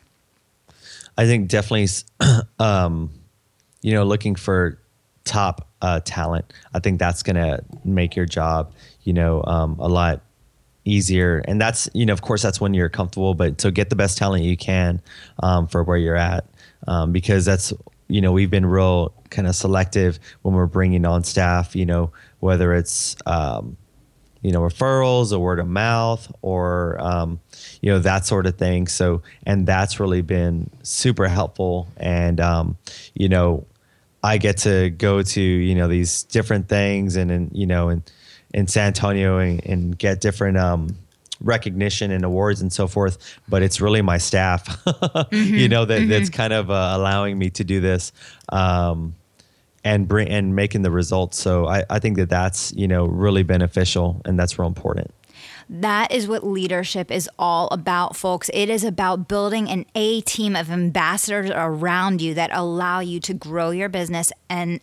I 1.17 1.25
think 1.25 1.47
definitely, 1.47 1.87
um, 2.59 3.11
you 3.81 3.93
know, 3.93 4.03
looking 4.03 4.35
for 4.35 4.79
top 5.25 5.67
uh, 5.81 5.99
talent. 6.01 6.51
I 6.73 6.79
think 6.79 6.99
that's 6.99 7.23
going 7.23 7.35
to 7.35 7.63
make 7.83 8.15
your 8.15 8.25
job, 8.25 8.73
you 9.03 9.13
know, 9.13 9.43
um, 9.45 9.77
a 9.79 9.87
lot 9.87 10.21
easier. 10.85 11.43
And 11.47 11.59
that's, 11.61 11.89
you 11.93 12.05
know, 12.05 12.13
of 12.13 12.21
course, 12.21 12.41
that's 12.41 12.59
when 12.59 12.73
you're 12.73 12.89
comfortable. 12.89 13.33
But 13.33 13.61
so 13.61 13.71
get 13.71 13.89
the 13.89 13.95
best 13.95 14.17
talent 14.17 14.43
you 14.43 14.57
can 14.57 15.01
um, 15.41 15.67
for 15.67 15.83
where 15.83 15.97
you're 15.97 16.15
at, 16.15 16.45
um, 16.87 17.11
because 17.11 17.45
that's, 17.45 17.73
you 18.07 18.21
know, 18.21 18.31
we've 18.31 18.51
been 18.51 18.65
real 18.65 19.13
kind 19.29 19.47
of 19.47 19.55
selective 19.55 20.19
when 20.41 20.53
we're 20.53 20.67
bringing 20.67 21.05
on 21.05 21.23
staff. 21.23 21.75
You 21.75 21.85
know, 21.85 22.11
whether 22.39 22.73
it's 22.73 23.15
um, 23.25 23.77
you 24.43 24.51
know 24.51 24.59
referrals 24.59 25.31
or 25.31 25.39
word 25.39 25.59
of 25.59 25.67
mouth 25.67 26.31
or 26.41 27.01
um, 27.01 27.39
you 27.81 27.91
know 27.91 27.99
that 27.99 28.25
sort 28.25 28.45
of 28.45 28.57
thing 28.57 28.87
so 28.87 29.21
and 29.45 29.65
that's 29.65 29.99
really 29.99 30.21
been 30.21 30.69
super 30.83 31.27
helpful 31.27 31.87
and 31.97 32.39
um, 32.39 32.77
you 33.15 33.29
know 33.29 33.65
i 34.23 34.37
get 34.37 34.57
to 34.57 34.89
go 34.89 35.21
to 35.21 35.41
you 35.41 35.75
know 35.75 35.87
these 35.87 36.23
different 36.23 36.67
things 36.67 37.15
and 37.15 37.31
and 37.31 37.51
you 37.53 37.65
know 37.65 37.89
in, 37.89 38.03
in 38.53 38.67
san 38.67 38.87
antonio 38.87 39.37
and, 39.37 39.65
and 39.65 39.97
get 39.97 40.21
different 40.21 40.57
um, 40.57 40.95
recognition 41.41 42.11
and 42.11 42.23
awards 42.23 42.61
and 42.61 42.71
so 42.71 42.87
forth 42.87 43.17
but 43.49 43.61
it's 43.61 43.81
really 43.81 44.01
my 44.01 44.17
staff 44.17 44.81
you 45.31 45.67
know 45.67 45.85
that 45.85 46.07
that's 46.07 46.29
kind 46.29 46.53
of 46.53 46.71
uh, 46.71 46.91
allowing 46.93 47.37
me 47.37 47.49
to 47.49 47.63
do 47.63 47.81
this 47.81 48.13
um, 48.49 49.13
and 49.83 50.07
bring 50.07 50.29
and 50.29 50.55
making 50.55 50.81
the 50.81 50.91
results. 50.91 51.37
So 51.37 51.67
I, 51.67 51.83
I 51.89 51.99
think 51.99 52.17
that 52.17 52.29
that's 52.29 52.73
you 52.73 52.87
know 52.87 53.05
really 53.05 53.43
beneficial 53.43 54.21
and 54.25 54.39
that's 54.39 54.57
real 54.57 54.67
important. 54.67 55.13
That 55.69 56.11
is 56.11 56.27
what 56.27 56.45
leadership 56.45 57.11
is 57.11 57.29
all 57.39 57.67
about, 57.69 58.15
folks. 58.15 58.49
It 58.53 58.69
is 58.69 58.83
about 58.83 59.27
building 59.27 59.69
an 59.69 59.85
A 59.95 60.21
team 60.21 60.55
of 60.55 60.69
ambassadors 60.69 61.49
around 61.53 62.21
you 62.21 62.33
that 62.33 62.49
allow 62.53 62.99
you 62.99 63.19
to 63.21 63.33
grow 63.33 63.71
your 63.71 63.89
business 63.89 64.31
and 64.49 64.79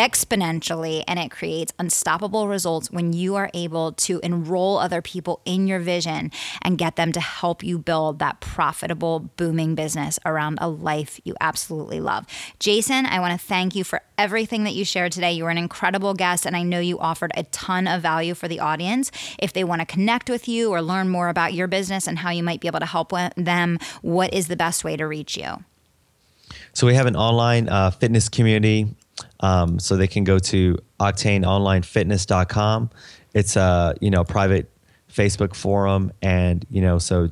exponentially 0.00 1.04
and 1.06 1.18
it 1.18 1.30
creates 1.30 1.72
unstoppable 1.78 2.48
results 2.48 2.90
when 2.90 3.12
you 3.12 3.36
are 3.36 3.50
able 3.52 3.92
to 3.92 4.18
enroll 4.22 4.78
other 4.78 5.02
people 5.02 5.42
in 5.44 5.66
your 5.66 5.78
vision 5.78 6.32
and 6.62 6.78
get 6.78 6.96
them 6.96 7.12
to 7.12 7.20
help 7.20 7.62
you 7.62 7.78
build 7.78 8.18
that 8.18 8.40
profitable 8.40 9.20
booming 9.36 9.74
business 9.74 10.18
around 10.24 10.58
a 10.60 10.68
life 10.68 11.20
you 11.24 11.34
absolutely 11.40 12.00
love. 12.00 12.26
Jason, 12.58 13.04
I 13.04 13.20
want 13.20 13.38
to 13.38 13.46
thank 13.46 13.76
you 13.76 13.84
for 13.84 14.00
everything 14.16 14.64
that 14.64 14.72
you 14.72 14.86
shared 14.86 15.12
today. 15.12 15.32
You 15.32 15.44
were 15.44 15.50
an 15.50 15.58
incredible 15.58 16.14
guest 16.14 16.46
and 16.46 16.56
I 16.56 16.62
know 16.62 16.80
you 16.80 16.98
offered 16.98 17.32
a 17.36 17.42
ton 17.44 17.86
of 17.86 18.00
value 18.00 18.34
for 18.34 18.48
the 18.48 18.60
audience. 18.60 19.12
If 19.38 19.52
they 19.52 19.64
want 19.64 19.82
to 19.82 19.86
connect 19.86 20.30
with 20.30 20.48
you 20.48 20.70
or 20.70 20.80
learn 20.80 21.10
more 21.10 21.28
about 21.28 21.52
your 21.52 21.66
business 21.66 22.06
and 22.06 22.18
how 22.18 22.30
you 22.30 22.42
might 22.42 22.60
be 22.60 22.68
able 22.68 22.80
to 22.80 22.86
help 22.86 23.12
them, 23.36 23.78
what 24.00 24.32
is 24.32 24.48
the 24.48 24.56
best 24.56 24.82
way 24.82 24.96
to 24.96 25.06
reach 25.06 25.36
you? 25.36 25.64
So 26.72 26.86
we 26.86 26.94
have 26.94 27.06
an 27.06 27.16
online 27.16 27.68
uh, 27.68 27.90
fitness 27.90 28.28
community. 28.28 28.94
Um, 29.40 29.78
so 29.78 29.96
they 29.96 30.06
can 30.06 30.24
go 30.24 30.38
to 30.38 30.78
octaneonlinefitness.com. 31.00 32.90
It's 33.34 33.56
a 33.56 33.94
you 34.00 34.10
know 34.10 34.24
private 34.24 34.70
Facebook 35.12 35.54
forum, 35.54 36.12
and 36.22 36.64
you 36.70 36.82
know 36.82 36.98
so 36.98 37.30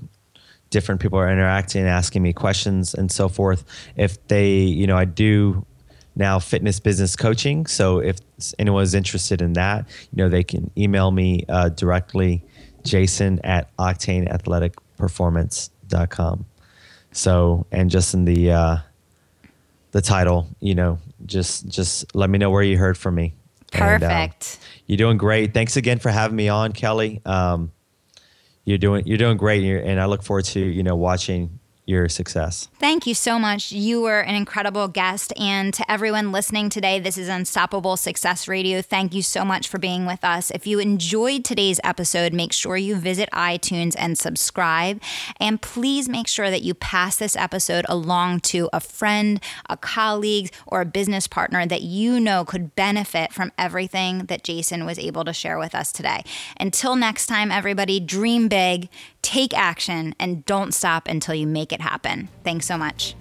different 0.70 1.00
people 1.00 1.18
are 1.18 1.30
interacting, 1.30 1.84
asking 1.84 2.22
me 2.22 2.32
questions, 2.32 2.94
and 2.94 3.10
so 3.10 3.28
forth. 3.28 3.64
If 3.96 4.26
they 4.28 4.56
you 4.56 4.86
know 4.86 4.96
I 4.96 5.04
do 5.04 5.66
now 6.18 6.38
fitness 6.40 6.80
business 6.80 7.16
coaching. 7.16 7.64
So 7.66 8.00
if 8.00 8.18
anyone 8.58 8.82
is 8.82 8.94
interested 8.94 9.40
in 9.40 9.54
that, 9.54 9.88
you 10.12 10.22
know 10.22 10.28
they 10.28 10.44
can 10.44 10.70
email 10.76 11.10
me 11.10 11.46
uh, 11.48 11.70
directly, 11.70 12.44
Jason 12.84 13.40
at 13.44 13.74
octaneathleticperformance.com. 13.76 16.44
So 17.12 17.66
and 17.72 17.90
just 17.90 18.12
in 18.14 18.24
the 18.24 18.52
uh, 18.52 18.76
the 19.92 20.02
title, 20.02 20.48
you 20.60 20.74
know, 20.74 20.98
just 21.26 21.68
just 21.68 22.14
let 22.14 22.30
me 22.30 22.38
know 22.38 22.50
where 22.50 22.62
you 22.62 22.76
heard 22.78 22.96
from 22.96 23.14
me. 23.14 23.34
And, 23.72 24.02
um, 24.02 24.10
Perfect. 24.10 24.58
you're 24.86 24.96
doing 24.96 25.18
great. 25.18 25.52
Thanks 25.52 25.76
again 25.76 25.98
for 25.98 26.10
having 26.10 26.36
me 26.36 26.48
on, 26.48 26.72
Kelly. 26.72 27.20
Um, 27.26 27.72
you're 28.64 28.78
doing 28.78 29.06
you're 29.06 29.18
doing 29.18 29.36
great, 29.36 29.62
You're- 29.62 29.82
and 29.86 30.00
I 30.00 30.06
look 30.06 30.22
forward 30.22 30.44
to 30.46 30.60
you 30.60 30.82
know 30.82 30.96
watching 30.96 31.57
your 31.88 32.08
success. 32.08 32.68
Thank 32.78 33.06
you 33.06 33.14
so 33.14 33.38
much. 33.38 33.72
You 33.72 34.02
were 34.02 34.20
an 34.20 34.34
incredible 34.34 34.88
guest. 34.88 35.32
And 35.40 35.72
to 35.72 35.90
everyone 35.90 36.32
listening 36.32 36.68
today, 36.68 37.00
this 37.00 37.16
is 37.16 37.28
Unstoppable 37.28 37.96
Success 37.96 38.46
Radio. 38.46 38.82
Thank 38.82 39.14
you 39.14 39.22
so 39.22 39.42
much 39.42 39.68
for 39.68 39.78
being 39.78 40.04
with 40.04 40.22
us. 40.22 40.50
If 40.50 40.66
you 40.66 40.80
enjoyed 40.80 41.46
today's 41.46 41.80
episode, 41.82 42.34
make 42.34 42.52
sure 42.52 42.76
you 42.76 42.94
visit 42.96 43.30
iTunes 43.32 43.94
and 43.98 44.18
subscribe. 44.18 45.00
And 45.40 45.62
please 45.62 46.10
make 46.10 46.28
sure 46.28 46.50
that 46.50 46.62
you 46.62 46.74
pass 46.74 47.16
this 47.16 47.34
episode 47.34 47.86
along 47.88 48.40
to 48.40 48.68
a 48.70 48.80
friend, 48.80 49.40
a 49.70 49.76
colleague, 49.76 50.52
or 50.66 50.82
a 50.82 50.86
business 50.86 51.26
partner 51.26 51.64
that 51.64 51.80
you 51.80 52.20
know 52.20 52.44
could 52.44 52.74
benefit 52.74 53.32
from 53.32 53.50
everything 53.56 54.26
that 54.26 54.44
Jason 54.44 54.84
was 54.84 54.98
able 54.98 55.24
to 55.24 55.32
share 55.32 55.58
with 55.58 55.74
us 55.74 55.90
today. 55.90 56.22
Until 56.60 56.96
next 56.96 57.28
time, 57.28 57.50
everybody, 57.50 57.98
dream 57.98 58.48
big, 58.48 58.90
take 59.22 59.56
action, 59.56 60.14
and 60.18 60.44
don't 60.44 60.72
stop 60.72 61.08
until 61.08 61.34
you 61.34 61.46
make 61.46 61.72
it 61.72 61.77
happen. 61.80 62.28
Thanks 62.44 62.66
so 62.66 62.76
much. 62.76 63.14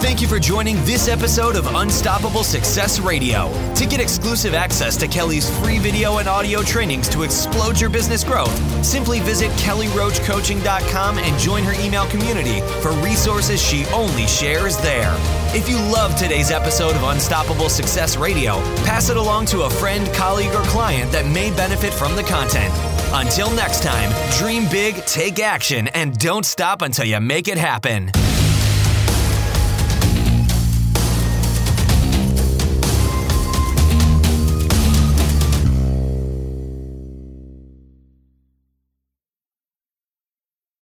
Thank 0.00 0.22
you 0.22 0.28
for 0.28 0.38
joining 0.38 0.76
this 0.84 1.08
episode 1.08 1.56
of 1.56 1.66
Unstoppable 1.74 2.44
Success 2.44 3.00
Radio. 3.00 3.50
To 3.74 3.84
get 3.84 3.98
exclusive 4.00 4.54
access 4.54 4.96
to 4.98 5.08
Kelly's 5.08 5.50
free 5.58 5.80
video 5.80 6.18
and 6.18 6.28
audio 6.28 6.62
trainings 6.62 7.08
to 7.08 7.24
explode 7.24 7.80
your 7.80 7.90
business 7.90 8.22
growth, 8.22 8.56
simply 8.84 9.18
visit 9.18 9.50
kellyroachcoaching.com 9.52 11.18
and 11.18 11.38
join 11.40 11.64
her 11.64 11.74
email 11.84 12.06
community 12.06 12.60
for 12.80 12.92
resources 13.02 13.60
she 13.60 13.86
only 13.86 14.28
shares 14.28 14.76
there. 14.78 15.12
If 15.52 15.68
you 15.68 15.76
love 15.92 16.16
today's 16.16 16.52
episode 16.52 16.94
of 16.94 17.02
Unstoppable 17.02 17.68
Success 17.68 18.16
Radio, 18.16 18.60
pass 18.84 19.10
it 19.10 19.16
along 19.16 19.46
to 19.46 19.62
a 19.62 19.70
friend, 19.70 20.08
colleague, 20.14 20.54
or 20.54 20.62
client 20.62 21.10
that 21.10 21.26
may 21.26 21.50
benefit 21.50 21.92
from 21.92 22.14
the 22.14 22.22
content. 22.22 22.72
Until 23.14 23.50
next 23.50 23.82
time, 23.82 24.12
dream 24.38 24.68
big, 24.70 25.04
take 25.06 25.40
action, 25.40 25.88
and 25.88 26.16
don't 26.18 26.46
stop 26.46 26.82
until 26.82 27.04
you 27.04 27.18
make 27.20 27.48
it 27.48 27.58
happen. 27.58 28.12